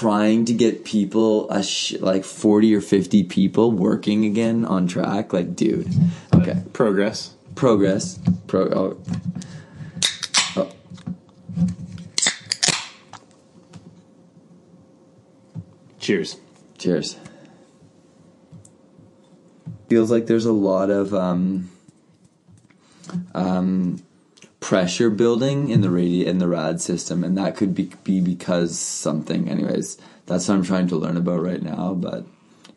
[0.00, 5.34] trying to get people a sh- like 40 or 50 people working again on track
[5.34, 5.92] like dude
[6.34, 7.34] okay Progress.
[7.54, 8.98] progress pro oh.
[10.56, 10.70] Oh.
[15.98, 16.36] Cheers.
[16.78, 17.18] cheers
[19.90, 21.70] feels like there's a lot of um
[23.34, 24.02] um
[24.60, 28.78] pressure building in the radi in the rad system and that could be, be because
[28.78, 29.98] something anyways.
[30.26, 32.24] That's what i'm trying to learn about right now but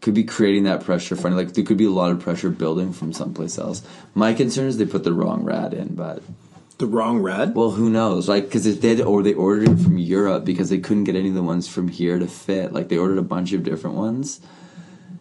[0.04, 2.92] could be creating that pressure for like there could be a lot of pressure building
[2.92, 3.82] from someplace else.
[4.14, 6.22] My concern is they put the wrong rad in but
[6.78, 7.56] The wrong rad.
[7.56, 8.28] well who knows?
[8.28, 11.30] Like because if they or they ordered it from europe because they couldn't get any
[11.30, 12.74] of the ones from here to fit.
[12.74, 14.42] Like they ordered a bunch of different ones.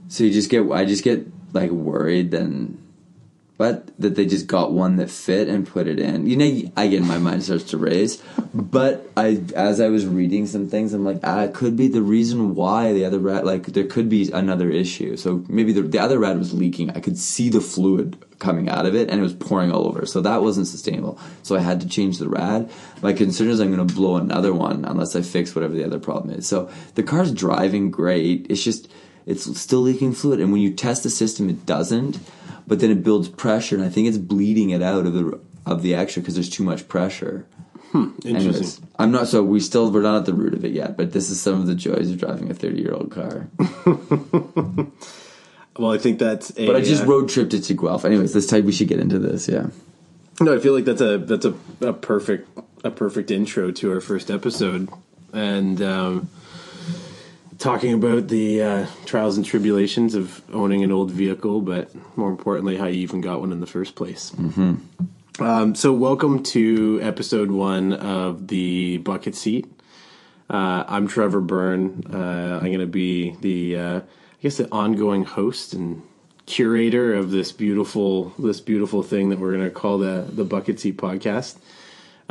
[0.08, 2.78] So you just get i just get like worried then
[3.62, 6.26] but that they just got one that fit and put it in.
[6.26, 8.20] You know i get my mind starts to race
[8.52, 12.02] but i as i was reading some things i'm like ah it could be the
[12.02, 15.16] reason why the other rat like there could be another issue.
[15.16, 16.90] So maybe the, the other rat was leaking.
[16.90, 20.06] I could see the fluid coming out of it and it was pouring all over.
[20.06, 21.20] So that wasn't sustainable.
[21.44, 22.68] So i had to change the rad.
[23.00, 26.00] My concern is i'm going to blow another one unless i fix whatever the other
[26.00, 26.48] problem is.
[26.48, 28.48] So the car's driving great.
[28.50, 28.88] It's just
[29.24, 30.40] it's still leaking fluid.
[30.40, 32.18] And when you test the system it doesn't
[32.66, 35.82] but then it builds pressure and i think it's bleeding it out of the of
[35.82, 37.46] the extra because there's too much pressure
[37.94, 38.36] Interesting.
[38.36, 41.12] Anyways, i'm not so we still we're not at the root of it yet but
[41.12, 43.48] this is some of the joys of driving a 30 year old car
[45.78, 46.66] Well, I think that's a.
[46.66, 48.98] but i just uh, road tripped it to guelph anyways this time we should get
[49.00, 49.66] into this yeah
[50.40, 52.48] No, I feel like that's a that's a, a perfect
[52.84, 54.88] a perfect intro to our first episode,
[55.32, 56.28] and um,
[57.62, 62.76] talking about the uh, trials and tribulations of owning an old vehicle, but more importantly,
[62.76, 64.32] how you even got one in the first place.
[64.32, 65.42] Mm-hmm.
[65.42, 69.66] Um, so, welcome to episode one of the bucket seat.
[70.50, 72.02] Uh, I'm Trevor Byrne.
[72.12, 76.02] Uh, I'm going to be the, uh, I guess, the ongoing host and
[76.46, 80.80] curator of this beautiful, this beautiful thing that we're going to call the the Bucket
[80.80, 81.58] Seat Podcast.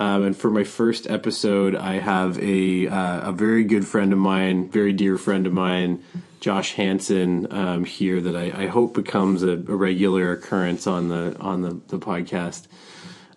[0.02, 4.18] Um, and for my first episode, I have a uh, a very good friend of
[4.18, 6.04] mine, very dear friend of mine,
[6.40, 11.38] Josh Hansen, um, here that I, I hope becomes a, a regular occurrence on the
[11.40, 12.66] on the, the podcast.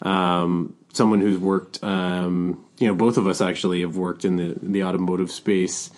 [0.00, 4.58] Um, someone who's worked, um, you know, both of us actually have worked in the
[4.62, 5.90] in the automotive space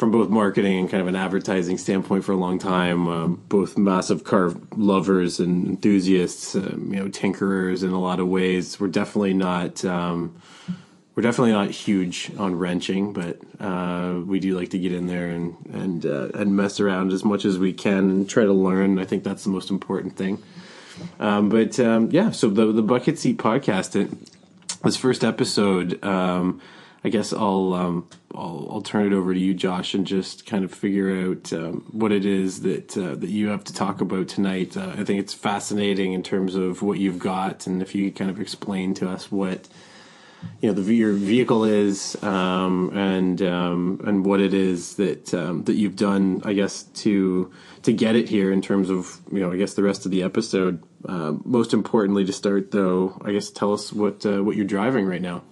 [0.00, 3.06] from both marketing and kind of an advertising standpoint for a long time.
[3.06, 8.26] Um, both massive car lovers and enthusiasts, um, you know, tinkerers in a lot of
[8.26, 8.80] ways.
[8.80, 9.84] We're definitely not.
[9.84, 10.40] Um,
[11.14, 15.26] we're definitely not huge on wrenching, but uh, we do like to get in there
[15.26, 18.98] and and uh, and mess around as much as we can and try to learn.
[18.98, 20.42] I think that's the most important thing.
[21.18, 23.94] Um, but um, yeah, so the the bucket seat podcast.
[23.96, 24.10] It,
[24.82, 26.62] this first episode, um,
[27.02, 30.64] I guess I'll, um, I'll I'll turn it over to you, Josh, and just kind
[30.64, 34.28] of figure out um, what it is that uh, that you have to talk about
[34.28, 34.76] tonight.
[34.76, 38.18] Uh, I think it's fascinating in terms of what you've got, and if you could
[38.18, 39.66] kind of explain to us what
[40.60, 45.64] you know the your vehicle is um, and um, and what it is that um,
[45.64, 47.50] that you've done I guess to
[47.82, 50.22] to get it here in terms of you know I guess the rest of the
[50.22, 54.66] episode uh, most importantly to start though I guess tell us what uh, what you're
[54.66, 55.42] driving right now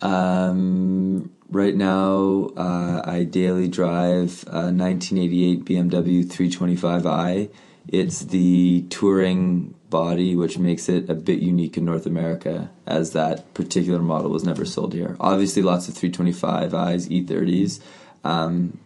[0.00, 7.50] Um, right now, uh, I daily drive a 1988 BMW 325i.
[7.88, 13.54] It's the touring body, which makes it a bit unique in North America, as that
[13.54, 15.16] particular model was never sold here.
[15.18, 17.80] Obviously, lots of 325i's, E30s,
[18.24, 18.78] um,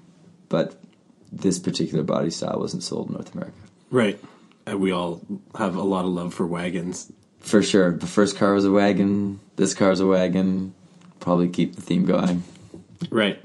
[0.48, 0.80] but
[1.32, 3.56] this particular body style wasn't sold in North America.
[3.90, 4.20] right
[4.66, 5.20] and we all
[5.56, 7.90] have a lot of love for wagons For sure.
[7.96, 9.40] The first car was a wagon.
[9.56, 10.74] This car's a wagon.
[11.22, 12.42] Probably keep the theme going.
[13.10, 13.40] Right.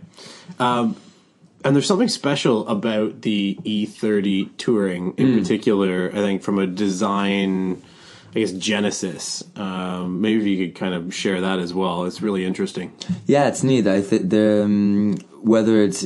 [0.59, 0.95] Um,
[1.63, 7.81] and there's something special about the E30 Touring in particular, I think, from a design,
[8.33, 9.43] I guess, genesis.
[9.55, 12.05] Um, maybe if you could kind of share that as well.
[12.05, 12.93] It's really interesting.
[13.25, 13.85] Yeah, it's neat.
[13.85, 16.03] I think the um, whether it's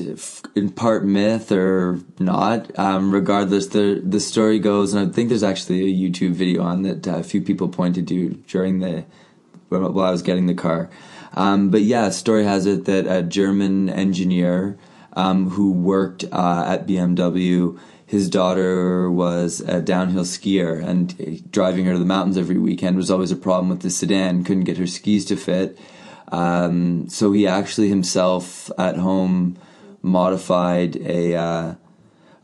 [0.56, 5.44] in part myth or not, um, regardless, the the story goes, and I think there's
[5.44, 9.06] actually a YouTube video on that uh, a few people pointed to during the
[9.70, 10.90] while I was getting the car.
[11.34, 14.78] Um, but yeah, story has it that a German engineer
[15.14, 17.80] um, who worked uh, at BMW.
[18.06, 22.98] His daughter was a downhill skier, and uh, driving her to the mountains every weekend
[22.98, 24.44] was always a problem with the sedan.
[24.44, 25.78] Couldn't get her skis to fit.
[26.32, 29.58] Um, so he actually himself at home
[30.02, 31.76] modified a uh,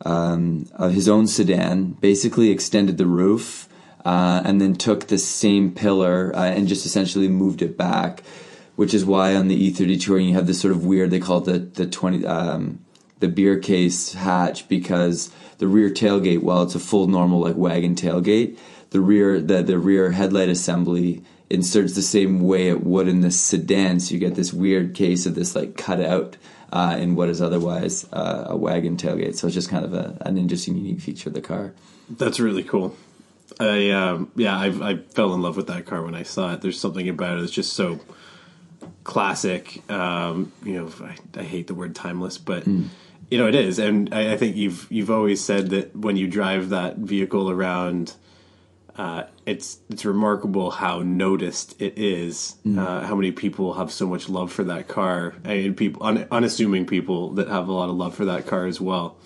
[0.05, 3.67] um, of his own sedan, basically extended the roof,
[4.05, 8.23] uh, and then took the same pillar uh, and just essentially moved it back.
[8.77, 11.09] Which is why on the E30 touring you have this sort of weird.
[11.09, 12.79] They call it the the twenty um,
[13.19, 17.95] the beer case hatch because the rear tailgate, while it's a full normal like wagon
[17.95, 18.57] tailgate,
[18.91, 23.31] the rear the the rear headlight assembly inserts the same way it would in the
[23.31, 23.99] sedan.
[23.99, 26.37] So you get this weird case of this like cutout
[26.71, 29.35] uh, in what is otherwise uh, a wagon tailgate.
[29.37, 31.73] So it's just kind of a, an interesting, unique feature of the car.
[32.09, 32.95] That's really cool.
[33.59, 36.61] I um, yeah, I, I fell in love with that car when I saw it.
[36.61, 37.99] There's something about it that's just so
[39.07, 39.89] classic.
[39.89, 42.89] Um, you know, I, I, hate the word timeless, but mm.
[43.31, 46.27] you know it is, and I, I, think you've you've always said that when you
[46.27, 48.13] drive that vehicle around
[48.97, 52.57] uh, it's it's remarkable how noticed it is.
[52.65, 52.79] Mm.
[52.79, 56.85] Uh, how many people have so much love for that car, and people un, unassuming
[56.85, 59.17] people that have a lot of love for that car as well.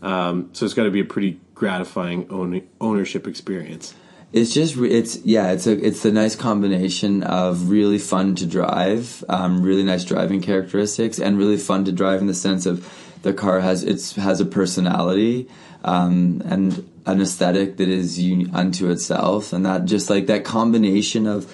[0.00, 3.94] Um, so it's got to be a pretty gratifying own, ownership experience.
[4.30, 9.24] It's just it's yeah it's a it's a nice combination of really fun to drive,
[9.28, 12.86] um, really nice driving characteristics, and really fun to drive in the sense of
[13.22, 15.48] the car has it's has a personality
[15.82, 21.26] um, and an aesthetic that is un- unto itself, and that just like that combination
[21.26, 21.50] of,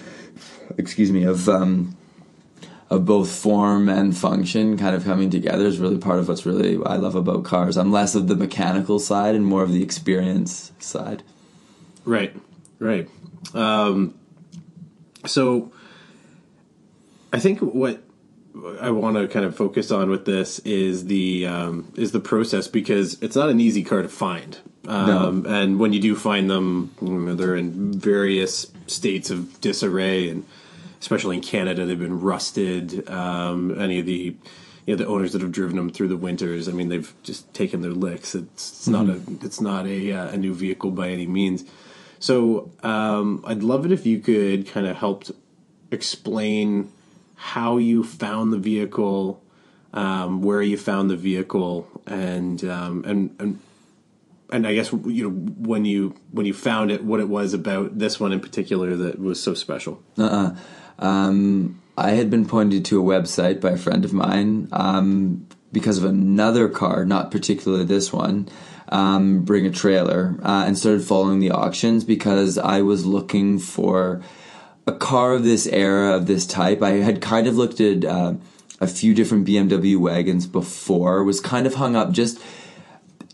[0.76, 1.96] excuse me, of um,
[2.90, 6.78] of both form and function kind of coming together is really part of what's really
[6.84, 7.76] I love about cars.
[7.76, 11.22] I'm less of the mechanical side and more of the experience side.
[12.04, 12.36] Right,
[12.84, 13.08] right.
[13.54, 14.14] Um,
[15.26, 15.72] so,
[17.32, 18.02] I think what
[18.80, 22.68] I want to kind of focus on with this is the um, is the process
[22.68, 24.58] because it's not an easy car to find.
[24.86, 25.50] Um, no.
[25.50, 30.44] And when you do find them, you know, they're in various states of disarray, and
[31.00, 33.08] especially in Canada, they've been rusted.
[33.08, 34.36] Um, any of the
[34.86, 37.52] you know the owners that have driven them through the winters, I mean, they've just
[37.54, 38.34] taken their licks.
[38.34, 39.06] It's, it's mm-hmm.
[39.06, 41.64] not a it's not a uh, a new vehicle by any means.
[42.24, 45.24] So um, I'd love it if you could kind of help
[45.90, 46.90] explain
[47.34, 49.42] how you found the vehicle,
[49.92, 53.60] um, where you found the vehicle, and um, and and
[54.50, 57.98] and I guess you know when you when you found it, what it was about
[57.98, 60.02] this one in particular that was so special.
[60.16, 60.56] Uh-uh.
[60.98, 65.98] Um, I had been pointed to a website by a friend of mine um, because
[65.98, 68.48] of another car, not particularly this one.
[68.90, 74.20] Um, bring a trailer uh, and started following the auctions because I was looking for
[74.86, 76.82] a car of this era of this type.
[76.82, 78.34] I had kind of looked at uh,
[78.80, 81.24] a few different BMW wagons before.
[81.24, 82.40] Was kind of hung up just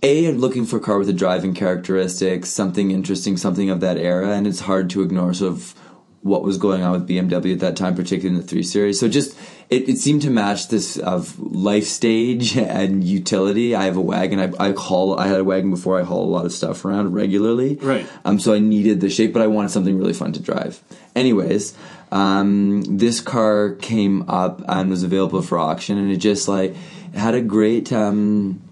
[0.03, 4.31] a looking for a car with a driving characteristics, something interesting, something of that era,
[4.31, 5.75] and it's hard to ignore sort of
[6.23, 9.01] what was going on with BMW at that time, particularly in the three series.
[9.01, 9.39] So just
[9.71, 13.75] it, it seemed to match this of life stage and utility.
[13.75, 14.39] I have a wagon.
[14.39, 15.19] I, I haul.
[15.19, 15.99] I had a wagon before.
[15.99, 17.77] I haul a lot of stuff around regularly.
[17.77, 18.07] Right.
[18.25, 18.39] Um.
[18.39, 20.83] So I needed the shape, but I wanted something really fun to drive.
[21.17, 21.77] Anyways,
[22.13, 26.75] um, this car came up and was available for auction, and it just like
[27.15, 28.63] had a great um.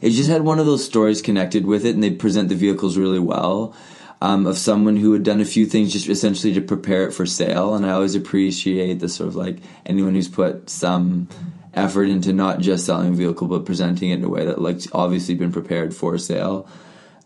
[0.00, 2.96] It just had one of those stories connected with it, and they present the vehicles
[2.96, 3.76] really well
[4.24, 7.26] um, of someone who had done a few things just essentially to prepare it for
[7.26, 7.74] sale.
[7.74, 11.28] And I always appreciate the sort of like anyone who's put some
[11.74, 14.80] effort into not just selling a vehicle but presenting it in a way that like
[14.94, 16.66] obviously been prepared for sale.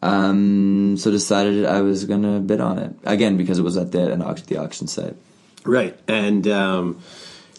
[0.02, 4.20] Um, so decided I was gonna bid on it again because it was at the
[4.20, 5.14] auction, the auction site.
[5.64, 7.00] Right, and um,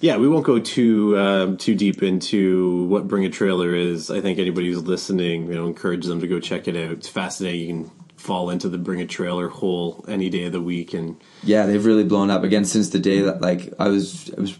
[0.02, 4.12] yeah, we won't go too um, too deep into what Bring a Trailer is.
[4.12, 6.92] I think anybody who's listening, you know, encourage them to go check it out.
[6.92, 7.68] It's fascinating.
[7.68, 11.16] You can fall into the bring a trailer hole any day of the week and
[11.42, 12.44] yeah they've really blown up.
[12.44, 14.58] Again since the day that like i was i was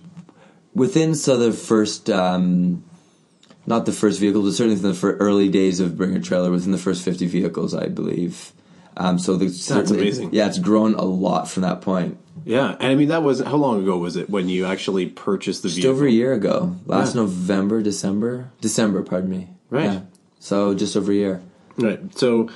[0.74, 2.84] within so the first um
[3.68, 6.72] not the first vehicle but certainly from the early days of bring a trailer within
[6.72, 8.54] the first 50 vehicles i believe.
[8.98, 10.30] Um so the, that's amazing.
[10.34, 12.18] yeah it's grown a lot from that point.
[12.46, 15.64] Yeah and i mean that was how long ago was it when you actually purchased
[15.64, 15.92] the Just vehicle?
[15.96, 16.76] over a year ago.
[16.86, 17.22] Last yeah.
[17.24, 18.52] november december?
[18.62, 19.50] December pardon me.
[19.70, 19.84] Right.
[19.92, 20.02] Yeah.
[20.40, 21.42] so just over a year.
[21.78, 22.00] Right.
[22.18, 22.50] So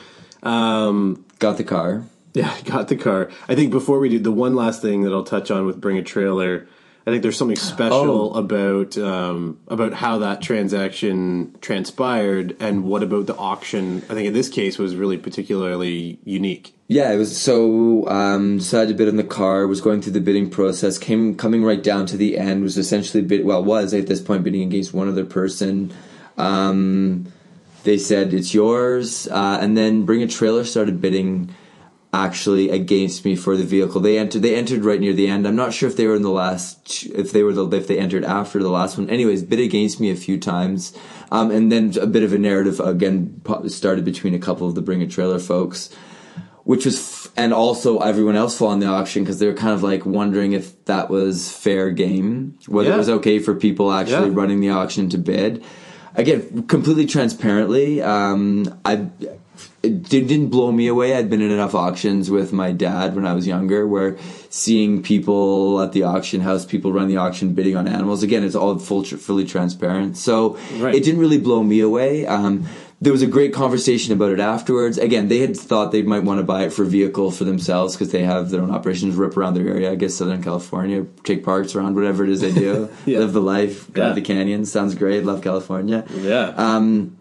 [0.43, 2.03] um, got the car.
[2.33, 3.31] Yeah, got the car.
[3.47, 5.97] I think before we do the one last thing that I'll touch on with bring
[5.97, 6.67] a trailer.
[7.05, 8.39] I think there's something special oh.
[8.39, 13.97] about um, about how that transaction transpired, and what about the auction?
[14.09, 16.73] I think in this case was really particularly unique.
[16.88, 19.67] Yeah, it was so um, decided to bid on the car.
[19.67, 20.97] Was going through the bidding process.
[20.97, 22.63] Came coming right down to the end.
[22.63, 23.43] Was essentially bid.
[23.43, 25.93] Well, was at this point bidding against one other person.
[26.38, 27.33] Um,
[27.83, 31.49] they said it's yours, uh, and then Bring a Trailer started bidding
[32.13, 33.99] actually against me for the vehicle.
[33.99, 34.41] They entered.
[34.43, 35.47] They entered right near the end.
[35.47, 37.05] I'm not sure if they were in the last.
[37.07, 37.67] If they were the.
[37.75, 39.09] If they entered after the last one.
[39.09, 40.95] Anyways, bid against me a few times,
[41.31, 44.81] um, and then a bit of a narrative again started between a couple of the
[44.81, 45.89] Bring a Trailer folks.
[46.65, 49.83] which was f- and also everyone else following the auction because they were kind of
[49.83, 52.95] like wondering if that was fair game, whether Yeah.
[52.95, 54.35] it was okay for people actually Yeah.
[54.41, 55.61] running the auction to bid.
[56.15, 59.08] Again, completely transparently, um, I
[59.82, 61.15] it did- didn't blow me away.
[61.15, 64.15] I'd been in enough auctions with my dad when I was younger, where
[64.50, 68.24] seeing people at the auction house, people run the auction bidding on animals.
[68.24, 70.96] Again, it's all full, fully transparent, so Right.
[70.96, 72.25] it didn't really blow me away.
[72.25, 72.63] Um,
[73.03, 74.98] there was a great conversation about it afterwards.
[74.98, 78.12] Again, they had thought they might want to buy it for vehicle for themselves because
[78.12, 79.91] they have their own operations, rip around their area.
[79.91, 83.19] I guess Southern California, take parks around, whatever it is they do, Yeah.
[83.19, 84.10] live the life, go Yeah.
[84.10, 84.72] to the canyons.
[84.72, 85.25] Sounds great.
[85.25, 86.05] Love California.
[86.15, 86.53] Yeah.
[86.55, 87.17] Um,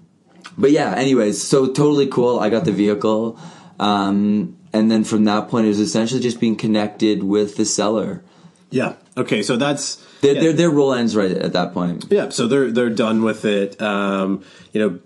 [0.57, 2.39] but yeah, anyways, so totally cool.
[2.39, 3.39] I got the vehicle.
[3.81, 8.23] Um, and then from that point, it was essentially just being connected with the seller.
[8.71, 8.95] yeah.
[9.17, 9.43] Okay.
[9.43, 10.41] So that's Their, yeah.
[10.41, 12.07] their, their role ends right at that point.
[12.09, 13.81] Yeah, so they're they're done with it.
[13.83, 15.01] Um, you know,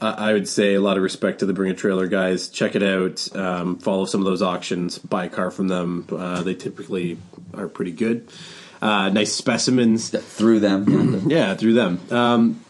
[0.00, 2.48] I, would say a lot of respect to the Bring a Trailer guys.
[2.48, 3.34] Check it out.
[3.36, 4.98] Um, follow some of those auctions.
[4.98, 6.06] Buy a car from them.
[6.10, 7.18] Uh, they typically
[7.54, 8.28] are pretty good.
[8.80, 10.10] Uh, nice specimens.
[10.10, 11.22] Through them.
[11.28, 11.54] Yeah.
[11.54, 12.00] Through them.
[12.10, 12.64] Um,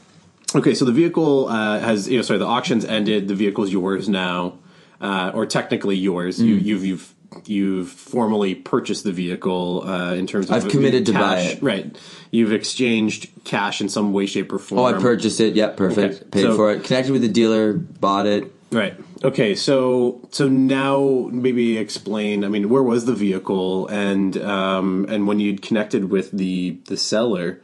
[0.54, 3.28] okay, so the vehicle uh, has you know sorry the auction's ended.
[3.28, 4.58] The vehicle's yours now,
[5.00, 6.40] uh, or technically yours.
[6.42, 6.64] You, Mm.
[6.64, 7.14] you've you've
[7.46, 11.52] you've formally purchased the vehicle uh, in terms of I've committed to buy cash.
[11.54, 11.62] it.
[11.62, 11.96] Right,
[12.30, 14.80] you've exchanged cash in some way, shape, or form.
[14.80, 15.54] Oh, I purchased it.
[15.54, 16.14] Yep, perfect.
[16.14, 16.84] Okay, Paid so- for it.
[16.84, 18.52] Connected with the dealer, bought it.
[18.72, 18.94] Right.
[19.24, 19.56] Okay.
[19.56, 22.44] So so now maybe explain.
[22.44, 26.96] I mean, where was the vehicle, and um, and when you'd connected with the the
[26.96, 27.60] seller.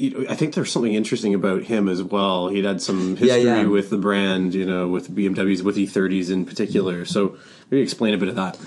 [0.00, 2.48] I think there's something interesting about him as well.
[2.48, 3.64] He'd had some history yeah.
[3.64, 7.04] with the brand, you know, with BMWs, with E30s in particular.
[7.04, 7.36] So
[7.70, 8.58] maybe explain a bit of that.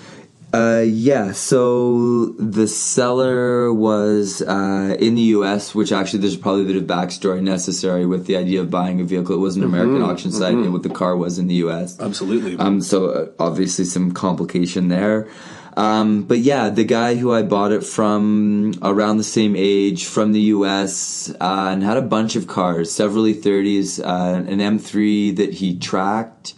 [0.54, 6.66] Uh, yeah, so the seller was uh, in the U.S., which actually there's probably a
[6.66, 9.34] bit of backstory necessary with the idea of buying a vehicle.
[9.34, 11.98] It was an American auction site, and what the car was in the U.S.
[11.98, 12.56] Absolutely.
[12.56, 15.28] Um, so uh, obviously some complication there.
[15.76, 20.32] Um, but yeah, the guy who I bought it from around the same age from
[20.32, 25.54] the US uh, and had a bunch of cars, several E30s, uh, an M3 that
[25.54, 26.54] he tracked,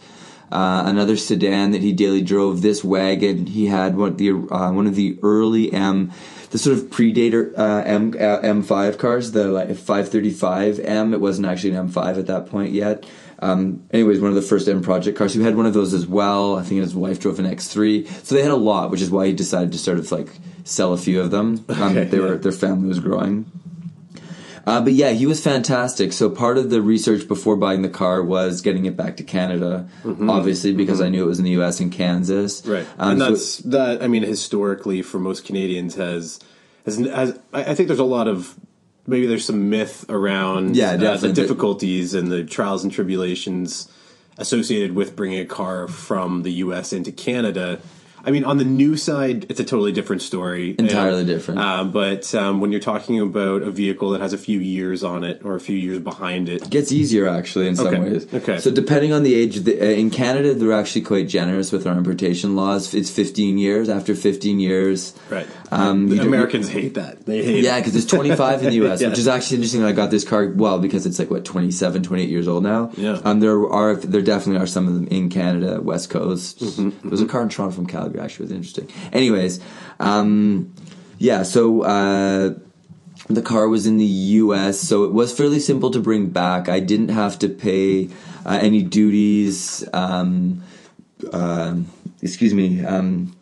[0.53, 2.63] uh, another sedan that he daily drove.
[2.63, 6.13] This wagon he had one of the uh, one of the early M,
[6.51, 11.15] the sort of predator uh, M uh, M5 cars, the like 535M.
[11.15, 13.05] It wasn't actually an M5 at that point yet.
[13.41, 15.35] Um, anyways, one of the first M project cars.
[15.35, 16.57] Who had one of those as well.
[16.57, 18.07] I think his wife drove an X3.
[18.25, 20.29] So they had a lot, which is why he decided to sort of like
[20.65, 21.65] sell a few of them.
[21.69, 22.39] Um, Okay, they were yeah.
[22.39, 23.45] their family was growing.
[24.67, 26.13] Uh, but yeah, he was fantastic.
[26.13, 29.89] So part of the research before buying the car was getting it back to Canada,
[30.05, 31.79] obviously because I knew it was in the U.S.
[31.79, 32.63] and Kansas.
[32.63, 32.73] Mm-hmm.
[32.73, 34.03] Right, Um, and so- that's that.
[34.03, 36.41] I mean, historically, for most Canadians, has
[36.85, 38.57] has, has I think there's a lot of
[39.07, 43.89] maybe there's some myth around Yeah, uh, the difficulties and the trials and tribulations
[44.39, 46.93] associated with bringing a car from the U.S.
[46.93, 47.81] into Canada.
[48.27, 50.75] I mean, on the new side, it's a totally different story.
[50.79, 51.61] Entirely And, different.
[51.61, 55.23] Uh, but um, when you're talking about a vehicle that has a few years on
[55.23, 58.35] it or a few years behind it, it gets easier actually in some Okay, ways.
[58.35, 58.59] okay.
[58.59, 61.97] So depending on the age, the, uh, in Canada they're actually quite generous with our
[61.97, 62.95] importation laws.
[62.95, 63.89] It's 15 years.
[63.89, 65.47] After 15 years, right?
[65.71, 67.27] Um, the Americans hate that.
[67.27, 69.09] They hate Yeah, because it's 25 in the U.S., Yeah.
[69.11, 69.85] which is actually interesting.
[69.85, 72.91] I got this car well because it's like what 27, 28 years old now.
[72.97, 73.21] Yeah.
[73.25, 76.61] Um, there are there definitely are some of them in Canada, West Coast.
[76.61, 78.16] Mm-hmm, There was a car in Toronto from Calgary.
[78.19, 78.89] Actually, was interesting.
[79.13, 79.61] Anyways,
[80.01, 80.73] um,
[81.19, 81.43] yeah.
[81.43, 81.83] So.
[81.83, 82.55] Uh,
[83.29, 86.69] the car was in the U.S., so it was fairly simple to bring back.
[86.69, 88.09] I didn't have to pay
[88.45, 89.85] uh, any duties.
[89.93, 90.63] Um,
[91.33, 91.91] um
[92.23, 92.85] excuse me.
[92.85, 93.37] Um,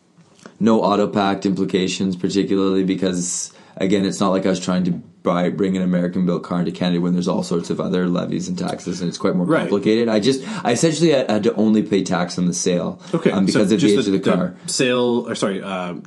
[0.60, 5.48] no auto pact implications, particularly because again, it's not like I was trying to buy
[5.48, 8.58] bring an American built car into Canada when there's all sorts of other levies and
[8.58, 9.60] taxes, and it's quite more Right.
[9.68, 10.08] complicated.
[10.08, 13.46] I just I essentially had, had to only pay tax on the sale, Okay, um,
[13.46, 14.54] because so of the age of the car.
[14.66, 16.02] sale, or sorry, um,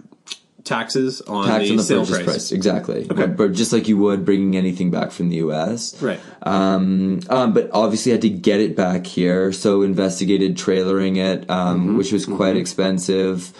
[0.63, 2.25] taxes on Tax the on the sale purchase price.
[2.25, 2.51] price.
[2.51, 3.07] exactly.
[3.09, 3.27] Okay.
[3.27, 6.19] But, just like you would bringing anything back from the U.S., Right.
[6.43, 11.79] Um, um, but obviously, had to get it back here, so investigated trailering it, um,
[11.87, 11.97] Mm-hmm.
[11.97, 13.51] which was quite expensive.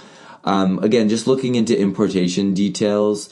[0.44, 3.30] Um, again, just looking into importation details.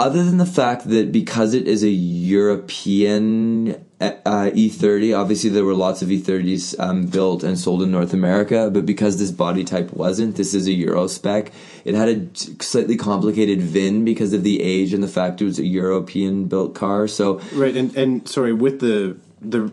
[0.00, 5.74] Other than the fact that because it is a European uh, E30, obviously there were
[5.74, 9.92] lots of E30s um, built and sold in North America, but because this body type
[9.92, 11.50] wasn't, this is a Euro spec.
[11.84, 12.28] It had a
[12.62, 16.76] slightly complicated VIN because of the age and the fact it was a European built
[16.76, 17.08] car.
[17.08, 19.72] So Right, and and sorry with the the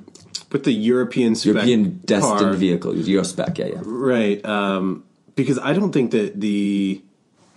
[0.52, 3.82] with the European spec European destined car, vehicle, Euro spec, yeah, yeah.
[3.84, 4.44] right?
[4.44, 5.04] Um,
[5.36, 7.04] because I don't think that the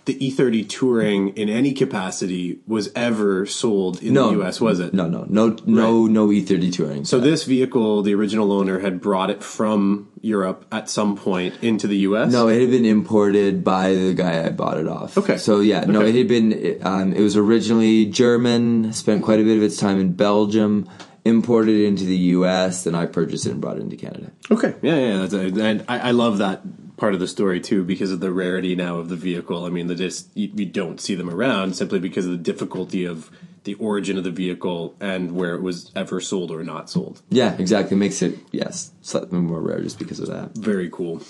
[0.09, 4.31] the E30 Touring in any capacity was ever sold in No.
[4.31, 4.91] the US, was it?
[4.93, 7.05] No, no, no, no, no E30 touring.
[7.05, 11.85] So this vehicle, the original owner had brought it from Europe at some point into
[11.85, 12.31] the US.
[12.31, 15.15] No, it had been imported by the guy I bought it off.
[15.17, 15.37] Okay.
[15.37, 16.09] So yeah, no, Okay.
[16.09, 16.79] it had been.
[16.81, 18.91] Um, it was originally German.
[18.93, 20.89] Spent quite a bit of its time in Belgium.
[21.25, 22.85] Imported into the U.S.
[22.85, 24.31] Then I purchased it and brought it into Canada.
[24.49, 26.61] Okay, yeah, yeah, that's a, and I, I love that
[26.99, 29.65] part of the story too because of the rarity now of the vehicle.
[29.65, 33.05] I mean, the just you, you don't see them around simply because of the difficulty
[33.05, 33.31] of
[33.63, 37.21] the origin of the vehicle and where it was ever sold or not sold.
[37.29, 37.97] Yeah, exactly.
[37.97, 40.55] Makes it yes slightly more rare just because of that.
[40.57, 41.21] Very cool.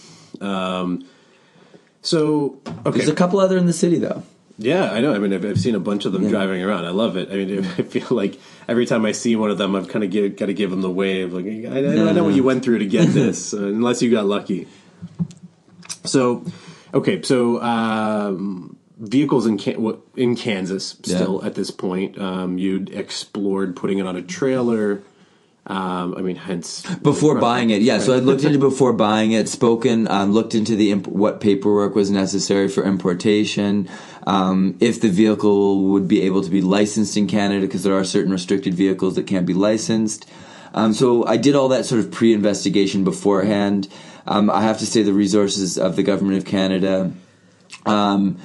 [0.41, 1.05] Um,
[2.01, 4.23] so okay, There's a couple other in the city though.
[4.61, 5.13] Yeah, I know.
[5.13, 6.83] I mean, I've, I've seen a bunch of them driving around.
[6.83, 7.29] I love it.
[7.31, 10.35] I mean, I feel like every time I see one of them, I've kind of
[10.35, 11.31] got to give them the wave.
[11.31, 14.11] Like, I, I know- I know what you went through to get this, unless you
[14.11, 14.67] got lucky.
[16.03, 16.43] So,
[16.93, 21.47] okay, so um, vehicles in Can- in Kansas still Yeah.
[21.47, 22.19] at this point.
[22.19, 25.01] Um, you'd explored putting it on a trailer.
[25.67, 27.99] Um, I mean, hence Before buying it, yeah.
[27.99, 31.93] So I looked into before buying it, spoken, um, looked into the imp- what paperwork
[31.93, 33.87] was necessary for importation,
[34.25, 38.03] um, if the vehicle would be able to be licensed in Canada because there are
[38.03, 40.25] certain restricted vehicles that can't be licensed.
[40.73, 43.87] Um, so I did all that sort of pre-investigation beforehand.
[44.27, 47.11] Um, I have to say the resources of the government of Canada.
[47.85, 48.37] Um,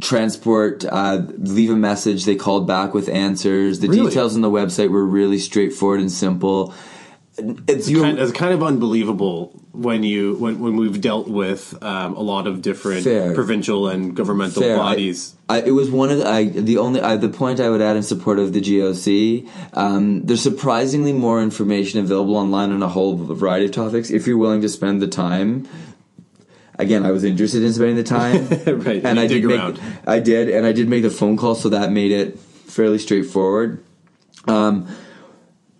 [0.00, 4.08] transport uh, leave a message they called back with answers the Really?
[4.08, 6.74] details on the website were really straightforward and simple
[7.38, 12.14] it's you kind, it's kind of unbelievable when you when, when we've dealt with um,
[12.16, 13.34] a lot of different Fair.
[13.34, 14.76] provincial and governmental Fair.
[14.76, 15.34] bodies.
[15.48, 17.82] I, I, it was one of the, I, the only I, the point I would
[17.82, 19.48] add in support of the GOC.
[19.74, 24.38] Um, there's surprisingly more information available online on a whole variety of topics if you're
[24.38, 25.68] willing to spend the time.
[26.78, 28.48] Again, I was interested in spending the time,
[28.80, 29.80] Right, And I dig did make, around.
[30.06, 33.82] I did, and I did make the phone call, so that made it fairly straightforward.
[34.46, 34.86] Um,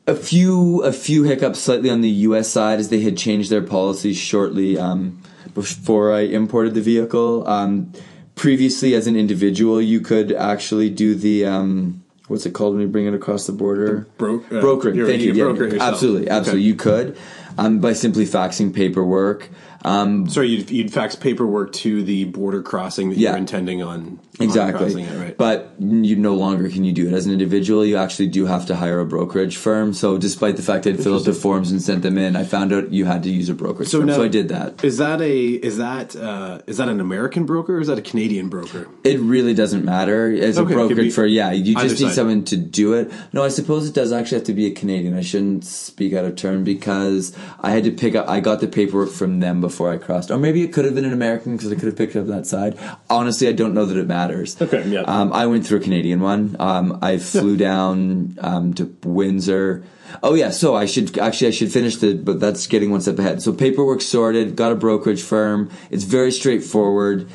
[0.07, 2.49] a few a few hiccups slightly on the U.S.
[2.49, 5.21] side as they had changed their policies shortly um,
[5.55, 7.47] before I imported the vehicle.
[7.49, 7.93] Um,
[8.35, 12.89] previously, as an individual, you could actually do the um, what's it called when you
[12.89, 14.07] bring it across the border?
[14.19, 15.05] Bro- uh, brokering.
[15.05, 15.33] Thank you.
[15.33, 15.83] Yeah, broker yourself.
[15.95, 16.61] absolutely, absolutely.
[16.61, 16.69] Okay.
[16.69, 17.19] You could
[17.59, 19.51] um, by simply faxing paperwork.
[19.87, 23.31] Um, Sorry, you'd, you'd fax paperwork to the border crossing that Yeah.
[23.31, 24.79] you're intending on Exactly.
[24.79, 25.37] crossing it, right?
[25.39, 27.85] But you no longer can you do it as an individual.
[27.87, 29.95] You actually do have to hire a brokerage firm.
[29.95, 32.73] So despite the fact I'd filled out the forms and sent them in, I found
[32.73, 34.09] out you had to use a brokerage So firm.
[34.09, 34.85] now- so I did that.
[34.85, 38.03] is that a is that uh, is that an American broker or is that a
[38.03, 38.89] Canadian broker?
[39.05, 41.53] It really doesn't matter as Okay, a brokerage for yeah.
[41.53, 42.15] You just need side.
[42.17, 43.11] someone to do it.
[43.33, 45.17] No, I suppose it does actually have to be a Canadian.
[45.17, 48.29] I shouldn't speak out of turn because I had to pick up.
[48.29, 51.05] I got the paperwork from them before I crossed, or maybe it could have been
[51.05, 52.79] an American because I could have picked up that side.
[53.11, 54.61] Honestly, I don't know that it matters.
[54.61, 55.03] Okay, yeah.
[55.03, 56.57] Um, I went through a Canadian one.
[56.59, 59.85] Um, I flew down um, to Windsor.
[60.23, 63.19] Oh yeah, so I should actually I should finish the, but that's getting one step
[63.19, 63.43] ahead.
[63.43, 65.71] So paperwork sorted, got a brokerage firm.
[65.91, 67.29] It's very straightforward.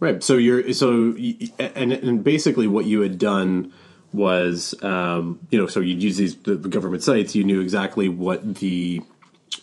[0.00, 0.22] Right.
[0.22, 1.16] So you're so
[1.58, 3.72] and and basically what you had done
[4.12, 7.34] was um, you know so you'd use these the the government sites.
[7.34, 9.02] You knew exactly what the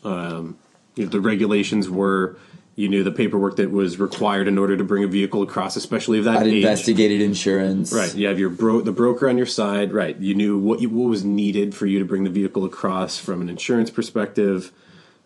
[0.04, 0.58] um,
[1.02, 2.38] you know, the regulations were.
[2.74, 6.20] You knew the paperwork that was required in order to bring a vehicle across, especially
[6.20, 6.64] of that I'd age.
[6.64, 7.92] investigated insurance.
[7.92, 8.16] Right.
[8.16, 9.92] You have your bro- the broker on your side.
[9.92, 10.18] Right.
[10.18, 13.42] You knew what you, what was needed for you to bring the vehicle across from
[13.42, 14.72] an insurance perspective.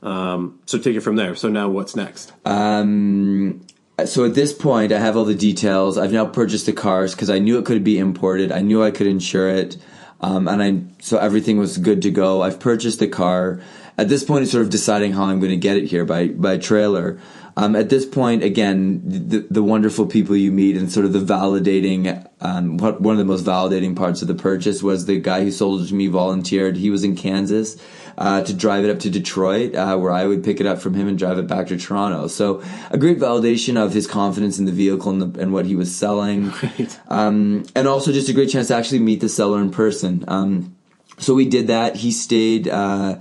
[0.02, 1.36] Um, so take it from there.
[1.36, 2.34] So now what's next?
[2.46, 3.66] Um,
[4.06, 5.98] so at this point, I have all the details.
[6.00, 8.52] I've now purchased the cars because I knew it could be imported.
[8.52, 9.78] I knew I could insure it,
[10.20, 12.42] um, and I so everything was good to go.
[12.42, 13.62] I've purchased the car.
[13.98, 16.28] At this point, it's sort of deciding how I'm going to get it here by
[16.28, 17.20] by trailer.
[17.58, 21.20] Um, at this point, again, the, the wonderful people you meet and sort of the
[21.20, 25.42] validating, um, what, one of the most validating parts of the purchase was the guy
[25.42, 26.76] who sold it to me volunteered.
[26.76, 27.78] He was in Kansas
[28.18, 30.96] uh, to drive it up to Detroit, uh, where I would pick it up from
[30.96, 32.28] him and drive it back to Toronto.
[32.28, 35.78] So a great validation of his confidence in the vehicle and, the, and what he
[35.78, 36.52] was selling,
[37.08, 40.26] um, and also just a great chance to actually meet the seller in person.
[40.28, 40.76] Um,
[41.20, 41.96] so we did that.
[41.96, 42.68] He stayed.
[42.68, 43.20] Uh,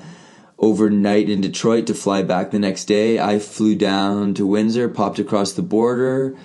[0.58, 3.18] overnight in Detroit to fly back the next day.
[3.18, 6.36] I flew down to Windsor, popped across the border,